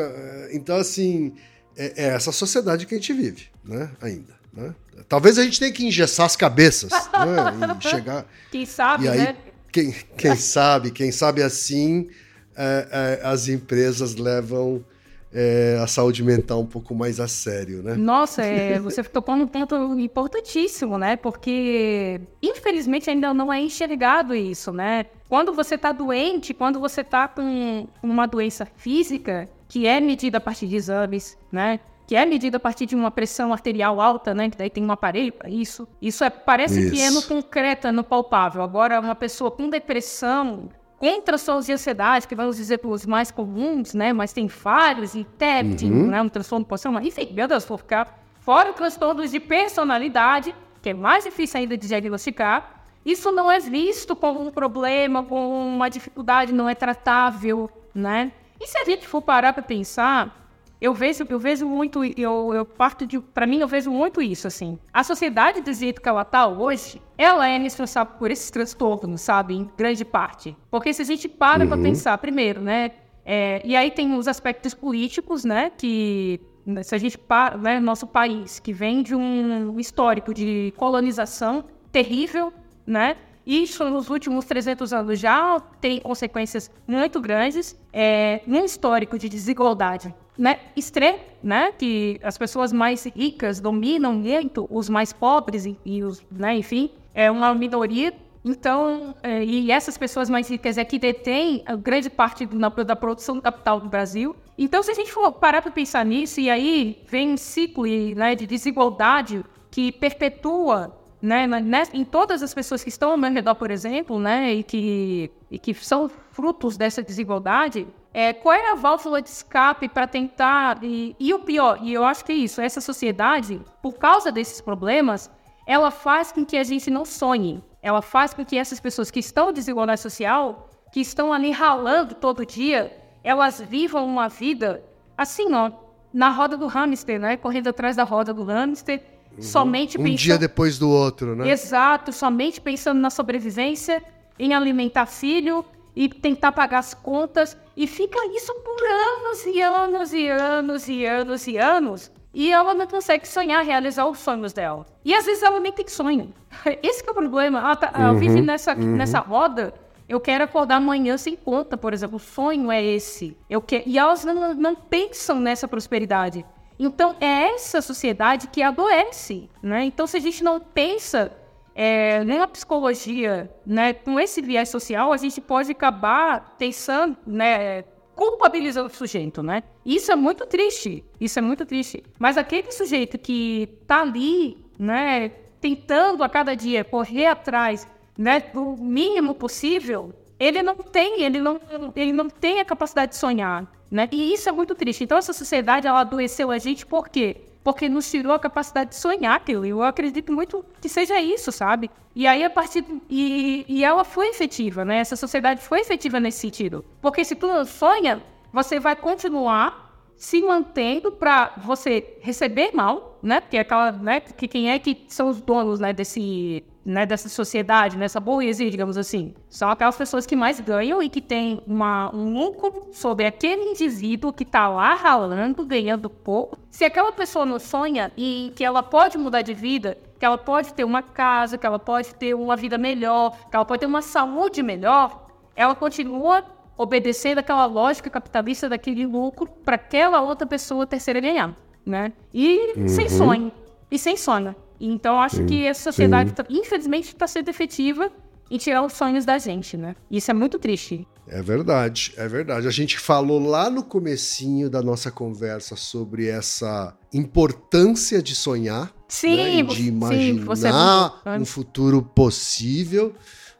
[0.52, 1.34] Então, assim,
[1.76, 4.34] é, é essa sociedade que a gente vive, né, ainda.
[4.54, 4.76] Né?
[5.10, 7.78] Talvez a gente tenha que engessar as cabeças, né?
[7.80, 8.26] E chegar.
[8.52, 9.36] Quem sabe, aí, né?
[9.74, 12.08] Quem, quem sabe, quem sabe assim
[12.56, 14.86] é, é, as empresas levam
[15.34, 17.96] é, a saúde mental um pouco mais a sério, né?
[17.96, 21.16] Nossa, é, você tocou num ponto importantíssimo, né?
[21.16, 25.08] Porque infelizmente ainda não é enxergado isso, né?
[25.28, 30.42] Quando você está doente, quando você está com uma doença física, que é medida a
[30.42, 31.80] partir de exames, né?
[32.14, 34.48] Que é medida a partir de uma pressão arterial alta, né?
[34.48, 35.88] Que daí tem um aparelho para isso.
[36.00, 36.92] Isso é, parece isso.
[36.92, 38.62] que é no concreto, é no palpável.
[38.62, 40.70] Agora, uma pessoa com depressão,
[41.00, 44.14] com transtornos de ansiedade, que vamos dizer os mais comuns, né?
[44.14, 46.06] Mas tem falhos e TEPT, uhum.
[46.06, 46.22] né?
[46.22, 50.54] Um transtorno de posição, enfim, meu Deus, vou ficar fora transtornos de personalidade,
[50.84, 52.86] que é mais difícil ainda de diagnosticar.
[53.04, 58.32] Isso não é visto como um problema, como uma dificuldade, não é tratável, né?
[58.62, 60.43] E se a gente for parar para pensar,
[60.84, 64.48] eu vejo, eu vejo muito, eu, eu parto de, para mim eu vejo muito isso,
[64.48, 64.78] assim.
[64.92, 69.56] A sociedade do jeito que ela tá hoje, ela é responsável por esses transtornos, sabe,
[69.56, 70.54] em grande parte.
[70.70, 71.70] Porque se a gente para uhum.
[71.70, 72.92] para pensar, primeiro, né,
[73.26, 76.42] é, e aí tem os aspectos políticos, né, que
[76.84, 82.52] se a gente para, né, nosso país, que vem de um histórico de colonização terrível,
[82.86, 83.16] né,
[83.48, 90.14] isso nos últimos 300 anos já tem consequências muito grandes, é, num histórico de desigualdade
[90.38, 96.04] né, extremo, né, que as pessoas mais ricas dominam muito os mais pobres e, e
[96.04, 98.14] os, né, enfim, é uma minoria.
[98.46, 102.68] Então, é, e essas pessoas mais ricas é que detêm a grande parte do, na,
[102.70, 104.36] da produção do capital do Brasil.
[104.58, 107.86] Então, se a gente for parar para pensar nisso, e aí vem um ciclo
[108.16, 110.94] né, de desigualdade que perpetua
[111.24, 114.62] né, né, em todas as pessoas que estão ao meu redor, por exemplo, né, e
[114.62, 120.06] que, e que são frutos dessa desigualdade, é, qual é a válvula de escape para
[120.06, 120.84] tentar.
[120.84, 124.62] E, e, o pior, e eu acho que é isso, essa sociedade, por causa desses
[124.62, 125.32] problemas,
[125.66, 127.64] ela faz com que a gente não sonhe.
[127.82, 132.14] Ela faz com que essas pessoas que estão em desigualdade social, que estão ali ralando
[132.14, 134.84] todo dia, elas vivam uma vida
[135.18, 135.72] assim, ó,
[136.14, 137.36] na roda do hamster, né?
[137.36, 139.02] Correndo atrás da roda do hamster,
[139.36, 139.42] uhum.
[139.42, 140.14] somente um pensando.
[140.14, 141.50] Um dia depois do outro, né?
[141.50, 144.04] Exato, somente pensando na sobrevivência,
[144.38, 145.66] em alimentar filho,
[145.96, 147.58] e tentar pagar as contas.
[147.76, 152.12] E fica isso por anos e anos e anos e anos e anos.
[152.34, 154.86] E ela não consegue sonhar, realizar os sonhos dela.
[155.06, 156.34] E às vezes ela nem tem sonho.
[156.82, 157.60] Esse é o problema.
[157.60, 158.96] Ela, tá, ela uhum, vive nessa, uhum.
[158.96, 159.74] nessa roda.
[160.10, 162.18] Eu quero acordar amanhã sem conta, por exemplo.
[162.18, 163.38] O sonho é esse.
[163.50, 163.84] Eu quero...
[163.88, 166.46] E elas não, não pensam nessa prosperidade.
[166.78, 169.86] Então, é essa sociedade que adoece, né?
[169.86, 171.32] Então, se a gente não pensa
[171.76, 177.84] é, na psicologia, né, com esse viés social, a gente pode acabar pensando, né,
[178.16, 179.64] culpabilizando o sujeito, né?
[179.86, 182.04] Isso é muito triste, isso é muito triste.
[182.20, 185.30] Mas aquele sujeito que tá ali, né,
[185.60, 187.88] tentando a cada dia correr atrás,
[188.18, 191.60] né, do mínimo possível, ele não tem, ele não,
[191.96, 194.08] ele não tem a capacidade de sonhar, né?
[194.12, 195.04] E isso é muito triste.
[195.04, 197.38] Então essa sociedade ela adoeceu a gente por quê?
[197.64, 199.66] Porque nos tirou a capacidade de sonhar aquilo.
[199.66, 201.90] Eu acredito muito que seja isso, sabe?
[202.16, 202.86] E aí, a partir.
[203.10, 204.98] E, e ela foi efetiva, né?
[204.98, 206.84] Essa sociedade foi efetiva nesse sentido.
[207.02, 208.22] Porque se tu não sonha,
[208.52, 209.84] você vai continuar
[210.16, 213.42] se mantendo para você receber mal, né?
[213.42, 214.20] Porque é aquela, né?
[214.20, 215.94] Que quem é que são os donos, né?
[215.94, 221.10] Desse né, dessa sociedade, nessa burguesia, digamos assim, são aquelas pessoas que mais ganham e
[221.10, 226.58] que têm uma, um lucro sobre aquele indivíduo que está lá ralando, ganhando pouco.
[226.70, 230.74] Se aquela pessoa não sonha e que ela pode mudar de vida, que ela pode
[230.74, 234.02] ter uma casa, que ela pode ter uma vida melhor, que ela pode ter uma
[234.02, 236.44] saúde melhor, ela continua
[236.78, 241.56] obedecendo aquela lógica capitalista daquele lucro para aquela outra pessoa terceira ganhar,
[241.86, 242.12] né?
[242.34, 242.88] E uhum.
[242.88, 243.52] sem sonho.
[243.92, 244.56] E sem sonho.
[244.86, 248.12] Então, acho sim, que essa sociedade, tá, infelizmente, está sendo efetiva
[248.52, 249.96] em tirar os sonhos da gente, né?
[250.12, 251.08] Isso é muito triste.
[251.26, 252.68] É verdade, é verdade.
[252.68, 259.64] A gente falou lá no comecinho da nossa conversa sobre essa importância de sonhar, sim,
[259.64, 259.64] né?
[259.64, 263.14] de imaginar sim, é um futuro possível.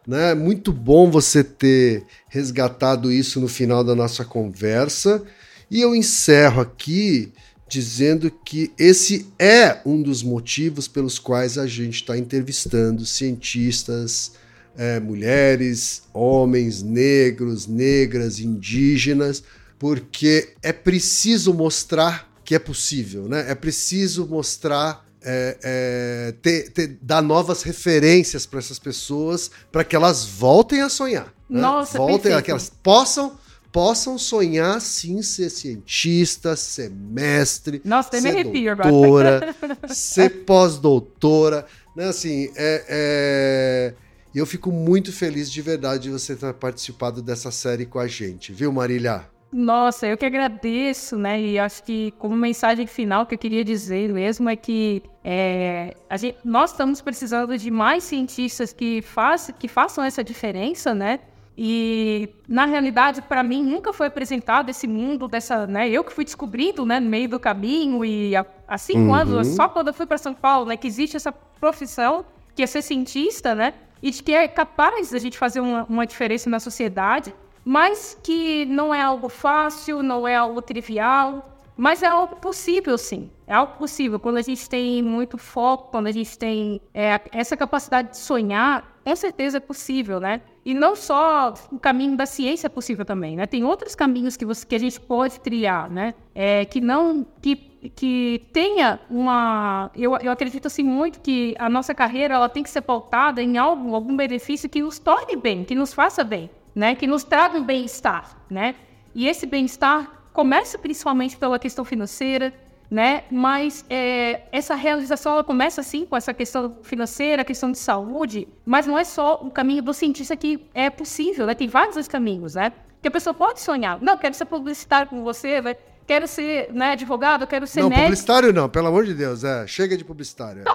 [0.06, 0.34] Né?
[0.34, 5.24] Muito bom você ter resgatado isso no final da nossa conversa.
[5.72, 7.32] E eu encerro aqui
[7.74, 14.34] dizendo que esse é um dos motivos pelos quais a gente está entrevistando cientistas,
[14.78, 19.44] é, mulheres, homens, negros, negras, indígenas,
[19.80, 23.46] porque é preciso mostrar que é possível, né?
[23.50, 29.96] É preciso mostrar é, é, ter, ter, dar novas referências para essas pessoas para que
[29.96, 31.34] elas voltem a sonhar.
[31.50, 31.60] Né?
[31.60, 33.36] Nossa, voltem a que elas possam
[33.74, 39.56] possam sonhar sim ser cientista, ser mestre, Nossa, ser doutora,
[39.90, 42.06] ser pós-doutora, né?
[42.06, 43.94] Assim, é, é...
[44.34, 48.54] eu fico muito feliz de verdade de você ter participado dessa série com a gente,
[48.54, 49.26] viu, Marília?
[49.52, 51.42] Nossa, eu que agradeço, né?
[51.42, 56.38] E acho que como mensagem final que eu queria dizer mesmo é que é, gente,
[56.44, 61.20] nós estamos precisando de mais cientistas que, faz, que façam essa diferença, né?
[61.58, 65.88] E na realidade, para mim, nunca foi apresentado esse mundo dessa, né?
[65.88, 69.14] Eu que fui descobrindo, né, no meio do caminho e há, há cinco uhum.
[69.14, 72.26] anos, só quando eu fui para São Paulo, né, que existe essa profissão
[72.56, 73.74] que é ser cientista, né?
[74.02, 77.34] E de que é capaz da gente fazer uma, uma diferença na sociedade
[77.66, 83.30] mas que não é algo fácil, não é algo trivial, mas é algo possível, sim.
[83.48, 84.20] É algo possível.
[84.20, 89.00] Quando a gente tem muito foco, quando a gente tem é, essa capacidade de sonhar,
[89.04, 90.42] com certeza é possível, né?
[90.66, 93.46] E não só o caminho da ciência é possível também, né?
[93.46, 96.14] Tem outros caminhos que, você, que a gente pode trilhar, né?
[96.34, 97.26] É, que não...
[97.42, 97.56] Que,
[97.96, 99.92] que tenha uma...
[99.96, 103.58] Eu, eu acredito, assim, muito que a nossa carreira, ela tem que ser pautada em
[103.58, 107.64] algo, algum benefício que nos torne bem, que nos faça bem né, que nos tragam
[107.64, 108.76] bem-estar, né?
[109.14, 112.52] E esse bem-estar começa principalmente pela questão financeira,
[112.90, 113.24] né?
[113.32, 118.86] Mas é, essa realização ela começa sim com essa questão financeira, questão de saúde, mas
[118.86, 121.54] não é só o caminho do cientista que é possível, né?
[121.54, 122.74] Tem vários caminhos, né?
[123.02, 124.02] Que a pessoa pode sonhar.
[124.02, 125.76] Não, quero ser publicitário com você, né?
[126.06, 128.08] Quero ser né, advogado, quero ser não, médico.
[128.08, 130.64] publicitário não, pelo amor de Deus, é, chega de publicitário.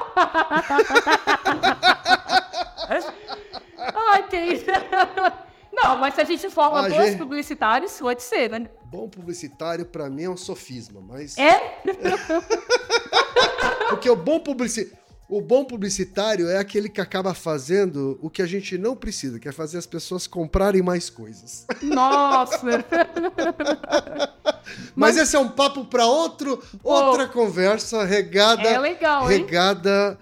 [4.11, 4.65] Ai, isso.
[5.83, 7.19] Não, mas se a gente forma a bons gente...
[7.19, 8.69] publicitários, pode ser, né?
[8.85, 11.39] Bom publicitário, para mim, é um sofisma, mas.
[11.39, 11.81] É?
[13.89, 14.99] Porque o bom publicitário.
[15.31, 19.47] O bom publicitário é aquele que acaba fazendo o que a gente não precisa, que
[19.47, 21.67] é fazer as pessoas comprarem mais coisas.
[21.83, 22.59] Nossa!
[22.65, 22.83] Mas,
[24.97, 30.19] Mas esse é um papo para outro, outra conversa regada, é legal, regada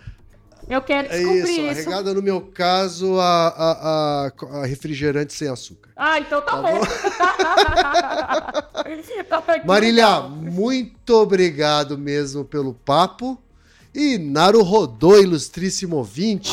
[0.68, 1.60] eu quero é descobrir isso.
[1.60, 1.88] isso.
[1.88, 5.90] Regada no meu caso a, a, a, a, refrigerante sem açúcar.
[5.96, 6.78] Ah, então tá, tá bom.
[6.78, 6.86] bom?
[9.66, 13.40] Marília, muito obrigado mesmo pelo papo.
[13.94, 16.52] E Naru Rodô, ilustríssimo ouvinte.